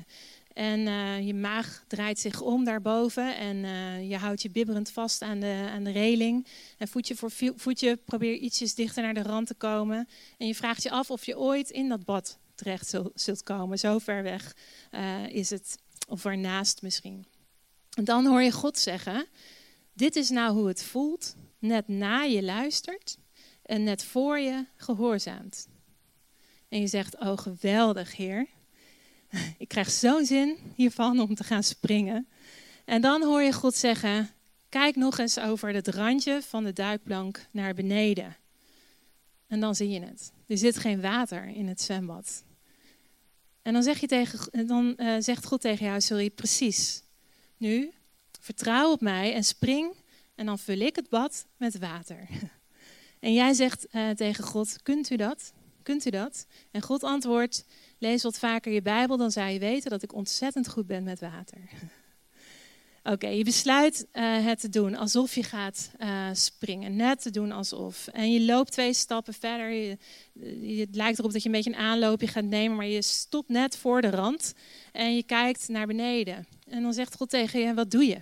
En 0.54 0.80
uh, 0.80 1.28
je 1.28 1.34
maag 1.34 1.84
draait 1.88 2.20
zich 2.20 2.42
om 2.42 2.64
daarboven 2.64 3.38
en 3.38 3.58
je 4.08 4.18
houdt 4.18 4.42
je 4.42 4.50
bibberend 4.50 4.92
vast 4.92 5.22
aan 5.22 5.40
de, 5.40 5.70
aan 5.74 5.84
de 5.84 5.92
reling. 5.92 6.48
En 6.78 6.88
voetje 6.88 7.16
voor 7.16 7.32
voetje 7.56 7.98
probeer 8.06 8.36
ietsjes 8.36 8.76
dichter 8.76 9.04
naar 9.04 9.14
de 9.14 9.24
rand 9.24 9.48
te 9.48 9.54
komen. 9.54 10.08
En 10.38 10.48
je 10.48 10.56
vraagt 10.56 10.84
je 10.84 10.92
af 10.92 11.12
of 11.12 11.26
je 11.26 11.38
ooit 11.38 11.70
in 11.70 11.90
dat 11.90 12.06
bad 12.06 12.40
terecht 12.64 12.96
zult, 13.14 13.44
komen. 13.44 13.80
Zo 13.80 14.00
ver 14.00 14.24
weg 14.24 14.56
uh, 14.92 15.28
is 15.28 15.50
het, 15.50 15.78
of 16.08 16.26
ernaast 16.26 16.82
misschien. 16.82 17.26
En 17.98 18.04
dan 18.04 18.26
hoor 18.26 18.42
je 18.42 18.52
God 18.52 18.78
zeggen, 18.78 19.26
dit 19.94 20.16
is 20.16 20.30
nou 20.30 20.54
hoe 20.54 20.68
het 20.68 20.84
voelt, 20.84 21.36
net 21.60 21.88
na 21.88 22.22
je 22.22 22.44
luistert 22.44 23.18
en 23.62 23.84
net 23.84 24.04
voor 24.04 24.40
je 24.40 24.66
gehoorzaamt. 24.76 25.68
En 26.70 26.80
je 26.80 26.88
zegt, 26.88 27.20
oh 27.20 27.38
geweldig 27.38 28.16
Heer. 28.16 28.48
Ik 29.58 29.68
krijg 29.68 29.92
zo'n 29.92 30.26
zin 30.26 30.58
hiervan 30.76 31.20
om 31.20 31.36
te 31.36 31.44
gaan 31.44 31.64
springen. 31.64 32.28
En 32.86 33.02
dan 33.02 33.24
hoor 33.24 33.42
je 33.42 33.54
God 33.54 33.76
zeggen: 33.76 34.30
Kijk 34.70 34.96
nog 34.96 35.18
eens 35.18 35.40
over 35.40 35.74
het 35.74 35.88
randje 35.88 36.42
van 36.42 36.64
de 36.64 36.74
duikplank 36.74 37.48
naar 37.52 37.74
beneden. 37.74 38.36
En 39.48 39.60
dan 39.60 39.76
zie 39.76 39.90
je 39.90 40.00
het. 40.00 40.32
Er 40.48 40.58
zit 40.58 40.78
geen 40.78 41.02
water 41.02 41.48
in 41.48 41.68
het 41.68 41.82
zwembad. 41.82 42.44
En 43.62 43.74
dan, 43.74 43.84
zeg 43.84 44.00
je 44.00 44.08
tegen, 44.08 44.68
dan 44.68 44.94
uh, 44.98 45.16
zegt 45.20 45.46
God 45.46 45.62
tegen 45.62 45.86
jou: 45.86 46.02
Sorry, 46.02 46.30
precies. 46.30 47.04
Nu, 47.58 47.92
vertrouw 48.40 48.92
op 48.92 49.02
mij 49.02 49.34
en 49.34 49.44
spring. 49.44 49.94
En 50.36 50.46
dan 50.46 50.60
vul 50.60 50.80
ik 50.80 50.96
het 50.96 51.10
bad 51.10 51.46
met 51.58 51.78
water. 51.78 52.28
En 53.20 53.34
jij 53.34 53.54
zegt 53.54 53.88
uh, 53.92 54.10
tegen 54.10 54.44
God: 54.44 54.82
Kunt 54.82 55.10
u 55.10 55.16
dat? 55.16 55.54
Kunt 55.84 56.06
u 56.06 56.10
dat? 56.10 56.46
En 56.72 56.82
God 56.82 57.04
antwoordt: 57.04 57.66
Lees 57.98 58.24
wat 58.24 58.40
vaker 58.40 58.72
je 58.72 58.82
Bijbel, 58.82 59.18
dan 59.18 59.32
zou 59.32 59.50
je 59.50 59.60
weten 59.60 59.90
dat 59.90 60.04
ik 60.04 60.14
ontzettend 60.14 60.70
goed 60.70 60.88
ben 60.88 61.04
met 61.04 61.20
water. 61.20 61.60
Oké, 63.04 63.28
je 63.28 63.44
besluit 63.44 64.08
uh, 64.14 64.46
het 64.46 64.60
te 64.60 64.70
doen 64.70 64.96
alsof 64.96 65.36
je 65.36 65.44
gaat 65.44 65.92
uh, 66.00 66.30
springen. 66.34 66.96
Net 66.96 67.22
te 67.22 67.30
doen 67.30 67.52
alsof. 67.52 68.08
En 68.08 68.32
je 68.32 68.42
loopt 68.42 68.72
twee 68.72 68.94
stappen 68.94 69.34
verder. 69.34 69.72
Je, 69.72 69.98
het 70.80 70.96
lijkt 70.96 71.20
erop 71.20 71.32
dat 71.32 71.42
je 71.42 71.50
een 71.50 71.56
beetje 71.56 71.72
een 71.72 71.86
aanloopje 71.86 72.28
gaat 72.28 72.44
nemen, 72.44 72.78
maar 72.78 72.86
je 72.86 73.02
stopt 73.02 73.50
net 73.50 73.78
voor 73.78 74.02
de 74.02 74.10
rand. 74.10 74.54
En 74.92 75.16
je 75.16 75.24
kijkt 75.24 75.68
naar 75.68 75.88
beneden. 75.88 76.48
En 76.68 76.82
dan 76.82 76.94
zegt 76.94 77.16
God 77.16 77.30
tegen 77.30 77.60
je: 77.60 77.74
Wat 77.74 77.92
doe 77.92 78.06
je? 78.06 78.22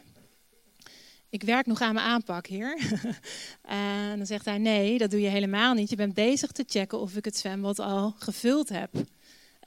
Ik 1.29 1.43
werk 1.43 1.65
nog 1.65 1.81
aan 1.81 1.93
mijn 1.93 2.05
aanpak, 2.05 2.47
heer. 2.47 2.79
en 3.61 4.17
dan 4.17 4.25
zegt 4.25 4.45
hij: 4.45 4.57
Nee, 4.57 4.97
dat 4.97 5.11
doe 5.11 5.21
je 5.21 5.29
helemaal 5.29 5.73
niet. 5.73 5.89
Je 5.89 5.95
bent 5.95 6.13
bezig 6.13 6.51
te 6.51 6.63
checken 6.67 6.99
of 6.99 7.15
ik 7.15 7.25
het 7.25 7.37
zwembad 7.37 7.79
al 7.79 8.15
gevuld 8.17 8.69
heb. 8.69 8.91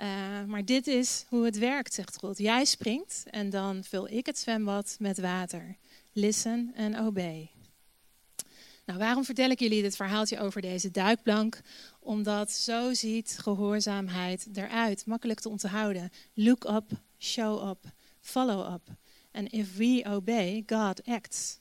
Uh, 0.03 0.09
maar 0.47 0.65
dit 0.65 0.87
is 0.87 1.25
hoe 1.29 1.45
het 1.45 1.59
werkt, 1.59 1.95
zegt 1.95 2.17
God. 2.17 2.39
Jij 2.39 2.65
springt 2.65 3.23
en 3.31 3.51
dan 3.51 3.85
vul 3.85 4.09
ik 4.09 4.27
het 4.27 4.39
zwembad 4.39 4.97
met 4.99 5.19
water. 5.19 5.77
Listen 6.13 6.73
en 6.75 6.99
obey. 6.99 7.51
Nou, 8.85 8.99
waarom 8.99 9.25
vertel 9.25 9.51
ik 9.51 9.61
jullie 9.61 9.83
dit 9.83 9.97
verhaaltje 9.97 10.39
over 10.39 10.61
deze 10.61 10.91
duikplank? 10.91 11.61
Omdat 12.01 12.51
zo 12.51 12.95
ziet 12.95 13.39
gehoorzaamheid 13.41 14.49
eruit. 14.53 15.07
Makkelijk 15.07 15.41
te 15.41 15.49
onthouden. 15.49 16.11
Look 16.35 16.65
up, 16.65 16.91
show 17.19 17.69
up, 17.69 17.85
follow 18.21 18.75
up. 18.75 18.83
And 19.33 19.53
if 19.53 19.77
we 19.77 20.05
obey, 20.09 20.63
God 20.67 21.05
acts. 21.05 21.59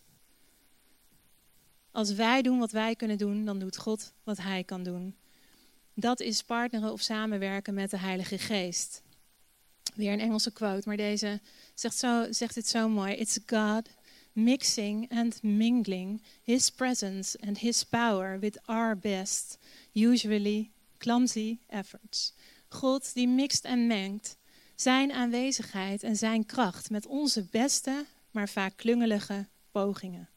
Als 1.91 2.13
wij 2.13 2.41
doen 2.41 2.59
wat 2.59 2.71
wij 2.71 2.95
kunnen 2.95 3.17
doen, 3.17 3.45
dan 3.45 3.59
doet 3.59 3.77
God 3.77 4.13
wat 4.23 4.37
hij 4.37 4.63
kan 4.63 4.83
doen. 4.83 5.15
Dat 6.01 6.19
is 6.19 6.43
partneren 6.43 6.91
of 6.91 7.01
samenwerken 7.01 7.73
met 7.73 7.89
de 7.89 7.97
Heilige 7.97 8.37
Geest. 8.37 9.01
Weer 9.95 10.13
een 10.13 10.19
Engelse 10.19 10.51
quote, 10.51 10.87
maar 10.87 10.97
deze 10.97 11.39
zegt, 11.73 11.97
zo, 11.97 12.25
zegt 12.29 12.55
het 12.55 12.67
zo 12.67 12.89
mooi. 12.89 13.13
It's 13.13 13.39
God 13.45 13.89
mixing 14.33 15.11
and 15.11 15.43
mingling 15.43 16.21
His 16.43 16.69
presence 16.69 17.37
and 17.47 17.57
His 17.57 17.83
power 17.83 18.39
with 18.39 18.59
our 18.65 18.97
best, 18.97 19.57
usually 19.91 20.71
clumsy 20.97 21.59
efforts. 21.67 22.33
God 22.69 23.13
die 23.13 23.27
mixt 23.27 23.65
en 23.65 23.87
mengt 23.87 24.37
zijn 24.75 25.11
aanwezigheid 25.11 26.03
en 26.03 26.15
zijn 26.15 26.45
kracht 26.45 26.89
met 26.89 27.05
onze 27.05 27.43
beste, 27.51 28.05
maar 28.31 28.49
vaak 28.49 28.73
klungelige 28.75 29.47
pogingen. 29.71 30.29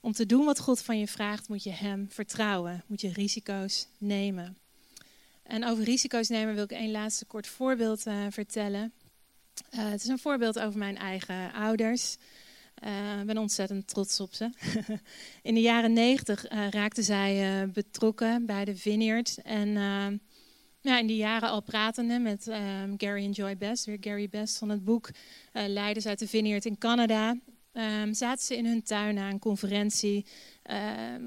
Om 0.00 0.12
te 0.12 0.26
doen 0.26 0.44
wat 0.44 0.60
God 0.60 0.82
van 0.82 0.98
je 0.98 1.08
vraagt, 1.08 1.48
moet 1.48 1.62
je 1.62 1.70
Hem 1.70 2.06
vertrouwen, 2.10 2.84
moet 2.86 3.00
je 3.00 3.12
risico's 3.12 3.86
nemen. 3.98 4.61
En 5.52 5.64
over 5.64 5.84
risico's 5.84 6.28
nemen 6.28 6.54
wil 6.54 6.64
ik 6.64 6.70
een 6.70 6.90
laatste 6.90 7.24
kort 7.24 7.46
voorbeeld 7.46 8.06
uh, 8.06 8.26
vertellen. 8.30 8.92
Uh, 9.74 9.90
het 9.90 10.02
is 10.02 10.08
een 10.08 10.18
voorbeeld 10.18 10.58
over 10.58 10.78
mijn 10.78 10.96
eigen 10.96 11.52
ouders. 11.52 12.16
Uh, 12.84 13.20
ik 13.20 13.26
ben 13.26 13.38
ontzettend 13.38 13.88
trots 13.88 14.20
op 14.20 14.34
ze. 14.34 14.50
in 15.42 15.54
de 15.54 15.60
jaren 15.60 15.92
negentig 15.92 16.44
raakten 16.70 17.04
zij 17.04 17.68
betrokken 17.72 18.46
bij 18.46 18.64
de 18.64 18.76
Vineyard. 18.76 19.38
En 19.42 19.68
ja, 20.80 20.98
in 20.98 21.06
die 21.06 21.16
jaren 21.16 21.48
al 21.48 21.62
pratende 21.62 22.18
met 22.18 22.46
um, 22.46 22.94
Gary 22.96 23.24
en 23.24 23.30
Joy 23.30 23.56
Best, 23.56 23.84
weer 23.84 23.98
Gary 24.00 24.28
Best 24.28 24.58
van 24.58 24.68
het 24.68 24.84
boek 24.84 25.10
Leiders 25.52 26.06
uit 26.06 26.18
de 26.18 26.28
Vineyard 26.28 26.64
in 26.64 26.78
Canada. 26.78 27.36
Um, 27.72 28.14
zaten 28.14 28.44
ze 28.44 28.56
in 28.56 28.66
hun 28.66 28.82
tuin 28.82 29.14
na 29.14 29.30
een 29.30 29.38
conferentie 29.38 30.26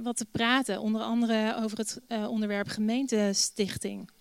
wat 0.03 0.17
te 0.17 0.25
praten. 0.31 0.79
Onder 0.79 1.01
andere 1.01 1.55
over 1.55 1.77
het 1.77 2.01
onderwerp 2.09 2.67
gemeentestichting 2.67 4.13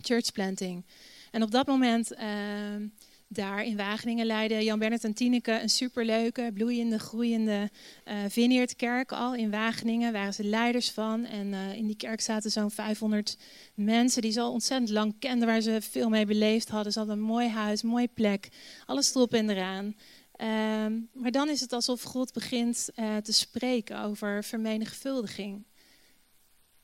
church 0.00 0.32
planting. 0.32 0.84
En 1.30 1.42
op 1.42 1.50
dat 1.50 1.66
moment 1.66 2.12
uh, 2.12 2.20
daar 3.28 3.64
in 3.64 3.76
Wageningen 3.76 4.26
leidde 4.26 4.64
Jan 4.64 4.78
Bernard 4.78 5.04
en 5.04 5.14
Tineke 5.14 5.60
een 5.60 5.68
superleuke, 5.68 6.50
bloeiende, 6.54 6.98
groeiende 6.98 7.70
uh, 8.08 9.04
al 9.06 9.34
in 9.34 9.50
Wageningen. 9.50 10.12
Waren 10.12 10.34
ze 10.34 10.44
leiders 10.44 10.90
van. 10.90 11.24
En 11.24 11.46
uh, 11.46 11.74
in 11.74 11.86
die 11.86 11.96
kerk 11.96 12.20
zaten 12.20 12.50
zo'n 12.50 12.70
500 12.70 13.36
mensen 13.74 14.22
die 14.22 14.32
ze 14.32 14.40
al 14.40 14.52
ontzettend 14.52 14.90
lang 14.90 15.14
kenden, 15.18 15.48
waar 15.48 15.60
ze 15.60 15.78
veel 15.80 16.08
mee 16.08 16.26
beleefd 16.26 16.68
hadden. 16.68 16.92
Ze 16.92 16.98
hadden 16.98 17.16
een 17.16 17.24
mooi 17.24 17.48
huis, 17.48 17.82
een 17.82 17.88
mooie 17.88 18.10
plek, 18.14 18.48
alles 18.86 19.14
erop 19.14 19.32
en 19.32 19.50
eraan. 19.50 19.94
Ehm, 20.32 20.98
maar 21.12 21.30
dan 21.30 21.48
is 21.48 21.60
het 21.60 21.72
alsof 21.72 22.02
God 22.02 22.32
begint 22.32 22.88
uh, 22.96 23.16
te 23.16 23.32
spreken 23.32 24.00
over 24.00 24.44
vermenigvuldiging. 24.44 25.64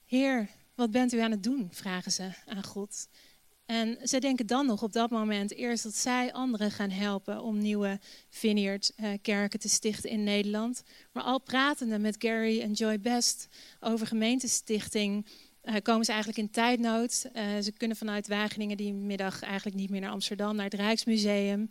Heer, 0.05 0.49
wat 0.79 0.91
bent 0.91 1.13
u 1.13 1.19
aan 1.19 1.31
het 1.31 1.43
doen? 1.43 1.69
vragen 1.71 2.13
ze 2.13 2.31
aan 2.47 2.65
God. 2.65 3.09
En 3.67 3.99
ze 4.03 4.19
denken 4.19 4.47
dan 4.47 4.67
nog 4.67 4.83
op 4.83 4.93
dat 4.93 5.11
moment 5.11 5.55
eerst 5.55 5.83
dat 5.83 5.95
zij 5.95 6.33
anderen 6.33 6.71
gaan 6.71 6.91
helpen 6.91 7.43
om 7.43 7.59
nieuwe 7.59 8.01
Vineyard-kerken 8.29 9.59
te 9.59 9.69
stichten 9.69 10.11
in 10.11 10.25
Nederland. 10.25 10.83
Maar 11.13 11.23
al 11.23 11.41
pratende 11.41 11.99
met 11.99 12.17
Gary 12.19 12.61
en 12.61 12.73
Joy 12.73 13.01
Best 13.01 13.49
over 13.81 14.07
gemeentestichting, 14.07 15.27
uh, 15.65 15.75
komen 15.83 16.05
ze 16.05 16.13
eigenlijk 16.13 16.41
in 16.41 16.51
tijdnood. 16.51 17.27
Uh, 17.35 17.43
ze 17.63 17.73
kunnen 17.73 17.97
vanuit 17.97 18.29
Wageningen 18.29 18.77
die 18.77 18.93
middag 18.93 19.43
eigenlijk 19.43 19.77
niet 19.77 19.91
meer 19.91 20.01
naar 20.01 20.11
Amsterdam, 20.11 20.57
naar 20.57 20.65
het 20.65 20.75
Rijksmuseum. 20.75 21.69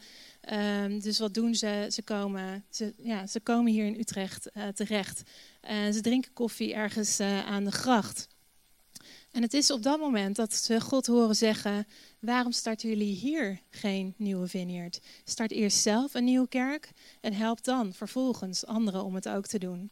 Uh, 0.52 1.02
dus 1.02 1.20
wat 1.20 1.34
doen 1.34 1.56
ze? 1.56 1.88
Ze 1.90 2.02
komen, 2.02 2.66
ze, 2.70 2.94
ja, 2.98 3.28
ze 3.28 3.40
komen 3.40 3.72
hier 3.72 3.86
in 3.86 4.00
Utrecht 4.00 4.52
terecht. 4.74 5.22
ze 5.92 6.00
drinken 6.02 6.34
koffie 6.34 6.74
ergens 6.74 7.20
aan 7.20 7.64
de 7.64 7.72
gracht. 7.72 8.36
En 9.38 9.44
het 9.44 9.54
is 9.54 9.72
op 9.72 9.84
dat 9.84 10.00
moment 10.00 10.36
dat 10.36 10.54
ze 10.54 10.82
God 10.82 11.08
horen 11.08 11.36
zeggen: 11.36 11.88
Waarom 12.20 12.52
starten 12.52 12.90
jullie 12.90 13.16
hier 13.16 13.62
geen 13.70 14.14
nieuwe 14.18 14.48
vineyard? 14.48 15.00
Start 15.24 15.52
eerst 15.52 15.78
zelf 15.78 16.14
een 16.14 16.24
nieuwe 16.24 16.48
kerk 16.48 16.92
en 17.22 17.34
help 17.34 17.64
dan 17.64 17.94
vervolgens 17.94 18.66
anderen 18.66 19.04
om 19.04 19.16
het 19.16 19.30
ook 19.30 19.46
te 19.46 19.60
doen. 19.60 19.92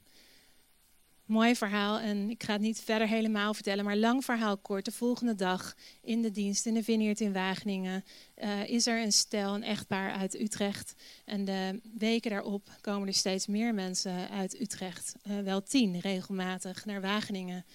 Mooi 1.25 1.55
verhaal 1.55 1.99
en 1.99 2.29
ik 2.29 2.43
ga 2.43 2.51
het 2.51 2.61
niet 2.61 2.79
verder 2.79 3.07
helemaal 3.07 3.53
vertellen, 3.53 3.85
maar 3.85 3.97
lang 3.97 4.25
verhaal 4.25 4.57
kort. 4.57 4.85
De 4.85 4.91
volgende 4.91 5.35
dag 5.35 5.75
in 6.01 6.21
de 6.21 6.31
dienst 6.31 6.65
in 6.65 6.73
de 6.73 6.83
Vineyard 6.83 7.19
in 7.19 7.33
Wageningen 7.33 8.03
uh, 8.37 8.69
is 8.69 8.87
er 8.87 9.01
een 9.01 9.13
stel, 9.13 9.55
een 9.55 9.63
echtpaar 9.63 10.11
uit 10.11 10.39
Utrecht. 10.39 10.93
En 11.25 11.45
de 11.45 11.81
weken 11.97 12.31
daarop 12.31 12.69
komen 12.81 13.07
er 13.07 13.13
steeds 13.13 13.47
meer 13.47 13.73
mensen 13.73 14.29
uit 14.29 14.59
Utrecht, 14.59 15.15
uh, 15.27 15.39
wel 15.39 15.63
tien 15.63 15.99
regelmatig, 15.99 16.85
naar 16.85 17.01
Wageningen. 17.01 17.65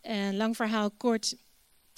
En 0.00 0.36
lang 0.36 0.56
verhaal 0.56 0.90
kort. 0.90 1.36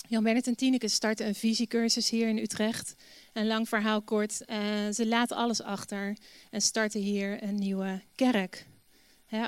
Jan 0.08 0.22
Bernard 0.22 0.46
en 0.46 0.56
Tineke 0.56 0.88
starten 0.88 1.26
een 1.26 1.34
visiecursus 1.34 2.10
hier 2.10 2.28
in 2.28 2.38
Utrecht. 2.38 2.94
En 3.32 3.46
lang 3.46 3.68
verhaal 3.68 4.02
kort, 4.02 4.42
uh, 4.46 4.56
ze 4.92 5.06
laten 5.06 5.36
alles 5.36 5.62
achter 5.62 6.16
en 6.50 6.60
starten 6.60 7.00
hier 7.00 7.42
een 7.42 7.54
nieuwe 7.54 8.00
kerk. 8.14 8.66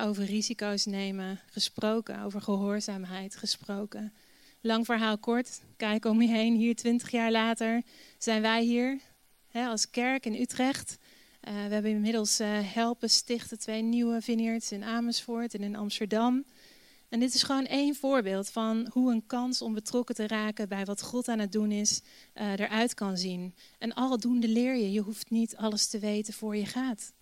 over 0.03 0.25
risico's 0.25 0.85
nemen 0.85 1.41
gesproken, 1.47 2.23
over 2.23 2.41
gehoorzaamheid 2.41 3.37
gesproken. 3.37 4.13
Lang 4.61 4.85
verhaal 4.85 5.19
kort, 5.19 5.61
kijk 5.77 6.05
om 6.05 6.23
je 6.23 6.29
heen, 6.29 6.55
hier 6.55 6.75
twintig 6.75 7.11
jaar 7.11 7.31
later 7.31 7.83
zijn 8.19 8.43
wij 8.43 8.63
hier 8.63 9.01
als 9.53 9.91
kerk 9.91 10.27
in 10.27 10.41
Utrecht. 10.41 10.99
Uh, 11.49 11.53
we 11.53 11.75
hebben 11.75 11.91
inmiddels 11.91 12.41
uh, 12.41 12.49
helpen 12.63 13.11
stichten 13.11 13.59
twee 13.59 13.83
nieuwe 13.83 14.21
vineyards 14.21 14.73
in 14.73 14.85
Amersfoort 14.85 15.55
en 15.55 15.63
in 15.63 15.77
Amsterdam. 15.77 16.45
En 17.15 17.21
dit 17.21 17.35
is 17.35 17.43
gewoon 17.43 17.67
één 17.67 17.95
voorbeeld 17.95 18.51
van 18.51 18.89
hoe 18.93 19.13
een 19.13 19.27
kans 19.27 19.63
om 19.63 19.75
betrokken 19.75 20.15
te 20.15 20.27
raken 20.27 20.69
bij 20.69 20.85
wat 20.85 21.03
God 21.03 21.29
aan 21.29 21.39
het 21.39 21.53
doen 21.53 21.71
is, 21.71 22.01
uh, 22.35 22.53
eruit 22.53 22.95
kan 22.95 23.19
zien. 23.19 23.55
En 23.79 23.95
aldoende 23.95 24.49
leer 24.49 24.77
je. 24.77 24.93
Je 24.93 25.01
hoeft 25.01 25.31
niet 25.31 25.57
alles 25.57 25.87
te 25.87 25.99
weten 25.99 26.35
voor 26.35 26.57
je 26.57 26.67
gaat. 26.67 27.13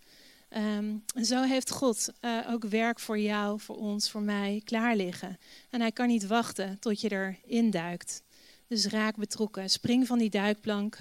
Um, 0.50 1.04
en 1.14 1.24
zo 1.24 1.42
heeft 1.42 1.70
God 1.70 2.08
uh, 2.20 2.48
ook 2.50 2.64
werk 2.64 3.00
voor 3.00 3.18
jou, 3.18 3.60
voor 3.60 3.76
ons, 3.76 4.10
voor 4.10 4.22
mij 4.22 4.60
klaar 4.64 4.96
liggen. 4.96 5.38
En 5.70 5.80
hij 5.80 5.92
kan 5.92 6.06
niet 6.06 6.26
wachten 6.26 6.78
tot 6.78 7.00
je 7.00 7.10
erin 7.10 7.70
duikt. 7.70 8.22
Dus 8.66 8.86
raak 8.86 9.16
betrokken. 9.16 9.70
Spring 9.70 10.06
van 10.06 10.18
die 10.18 10.30
duikplank. 10.30 10.98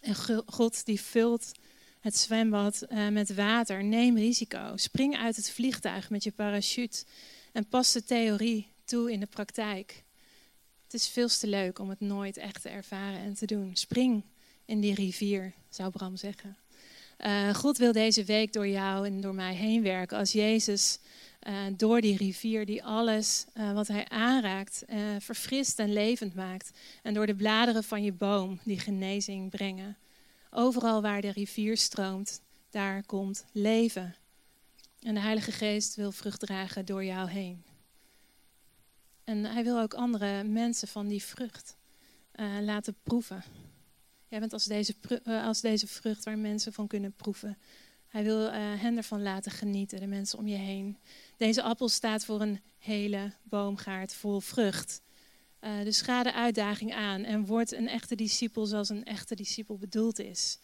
En 0.00 0.14
God 0.46 0.84
die 0.84 1.00
vult 1.00 1.52
het 2.00 2.16
zwembad 2.16 2.82
uh, 2.88 3.08
met 3.08 3.34
water. 3.34 3.84
Neem 3.84 4.16
risico. 4.16 4.72
Spring 4.76 5.16
uit 5.16 5.36
het 5.36 5.50
vliegtuig 5.50 6.10
met 6.10 6.24
je 6.24 6.32
parachute. 6.32 7.04
En 7.54 7.68
pas 7.68 7.92
de 7.92 8.04
theorie 8.04 8.72
toe 8.84 9.12
in 9.12 9.20
de 9.20 9.26
praktijk. 9.26 10.04
Het 10.84 10.94
is 10.94 11.08
veel 11.08 11.28
te 11.28 11.46
leuk 11.46 11.78
om 11.78 11.88
het 11.88 12.00
nooit 12.00 12.36
echt 12.36 12.62
te 12.62 12.68
ervaren 12.68 13.20
en 13.20 13.34
te 13.34 13.46
doen. 13.46 13.70
Spring 13.76 14.24
in 14.64 14.80
die 14.80 14.94
rivier, 14.94 15.52
zou 15.68 15.90
Bram 15.90 16.16
zeggen. 16.16 16.56
Uh, 17.18 17.54
God 17.54 17.78
wil 17.78 17.92
deze 17.92 18.24
week 18.24 18.52
door 18.52 18.68
jou 18.68 19.06
en 19.06 19.20
door 19.20 19.34
mij 19.34 19.54
heen 19.54 19.82
werken 19.82 20.18
als 20.18 20.32
Jezus 20.32 20.98
uh, 21.48 21.54
door 21.76 22.00
die 22.00 22.16
rivier 22.16 22.66
die 22.66 22.84
alles 22.84 23.44
uh, 23.56 23.72
wat 23.72 23.88
hij 23.88 24.08
aanraakt 24.08 24.84
verfrist 25.18 25.78
en 25.78 25.92
levend 25.92 26.34
maakt. 26.34 26.70
En 27.02 27.14
door 27.14 27.26
de 27.26 27.34
bladeren 27.34 27.84
van 27.84 28.02
je 28.02 28.12
boom 28.12 28.60
die 28.64 28.78
genezing 28.78 29.50
brengen. 29.50 29.96
Overal 30.50 31.02
waar 31.02 31.20
de 31.20 31.32
rivier 31.32 31.76
stroomt, 31.76 32.40
daar 32.70 33.02
komt 33.06 33.44
leven. 33.52 34.14
En 35.04 35.14
de 35.14 35.20
Heilige 35.20 35.52
Geest 35.52 35.94
wil 35.94 36.12
vrucht 36.12 36.40
dragen 36.40 36.84
door 36.84 37.04
jou 37.04 37.28
heen. 37.28 37.64
En 39.24 39.44
hij 39.44 39.64
wil 39.64 39.80
ook 39.80 39.94
andere 39.94 40.44
mensen 40.44 40.88
van 40.88 41.08
die 41.08 41.22
vrucht 41.22 41.76
laten 42.60 42.96
proeven. 43.02 43.44
Jij 44.28 44.40
bent 44.40 44.52
als 44.52 44.64
deze, 44.64 44.94
eh, 45.24 45.46
als 45.46 45.60
deze 45.60 45.86
vrucht 45.86 46.24
waar 46.24 46.38
mensen 46.38 46.72
van 46.72 46.86
kunnen 46.86 47.12
proeven. 47.12 47.58
Hij 48.06 48.24
wil 48.24 48.46
uh, 48.46 48.52
hen 48.54 48.96
ervan 48.96 49.22
laten 49.22 49.52
genieten, 49.52 50.00
de 50.00 50.06
mensen 50.06 50.38
om 50.38 50.46
je 50.46 50.56
heen. 50.56 50.98
Deze 51.36 51.62
appel 51.62 51.88
staat 51.88 52.24
voor 52.24 52.40
een 52.40 52.60
hele 52.78 53.32
boomgaard 53.42 54.14
vol 54.14 54.40
vrucht. 54.40 55.02
Dus 55.60 56.00
ga 56.00 56.22
de 56.22 56.32
uitdaging 56.32 56.94
aan 56.94 57.24
en 57.24 57.46
word 57.46 57.72
een 57.72 57.88
echte 57.88 58.14
discipel 58.14 58.66
zoals 58.66 58.88
een 58.88 59.04
echte 59.04 59.34
discipel 59.34 59.78
bedoeld 59.78 60.18
is. 60.18 60.58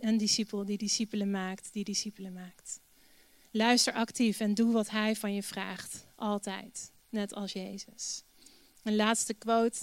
Een 0.00 0.18
discipel 0.18 0.64
die 0.64 0.78
discipelen 0.78 1.30
maakt, 1.30 1.72
die 1.72 1.84
discipelen 1.84 2.32
maakt. 2.32 2.80
Luister 3.58 3.92
actief 3.92 4.40
en 4.40 4.54
doe 4.54 4.72
wat 4.72 4.90
hij 4.90 5.16
van 5.16 5.34
je 5.34 5.42
vraagt. 5.42 6.06
Altijd. 6.14 6.92
Net 7.08 7.34
als 7.34 7.52
Jezus. 7.52 8.22
Een 8.82 8.96
laatste 8.96 9.34
quote 9.34 9.78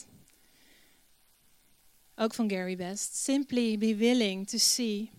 ook 2.15 2.33
van 2.33 2.49
Gary 2.49 2.75
Best. 2.75 3.15
Simply 3.15 3.77
be 3.77 3.95
willing 3.95 4.47
to 4.47 4.57
see 4.57 5.11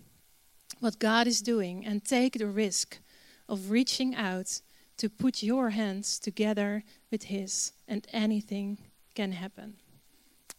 what 0.79 0.95
God 0.97 1.25
is 1.25 1.41
doing 1.41 1.87
and 1.87 2.07
take 2.07 2.37
the 2.37 2.51
risk 2.51 2.99
of 3.45 3.69
reaching 3.69 4.17
out 4.17 4.61
to 4.95 5.09
put 5.09 5.39
your 5.39 5.71
hands 5.71 6.19
together 6.19 6.83
with 7.09 7.23
His, 7.23 7.71
and 7.85 8.07
anything 8.11 8.77
can 9.13 9.31
happen. 9.31 9.77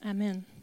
Amen. 0.05 0.58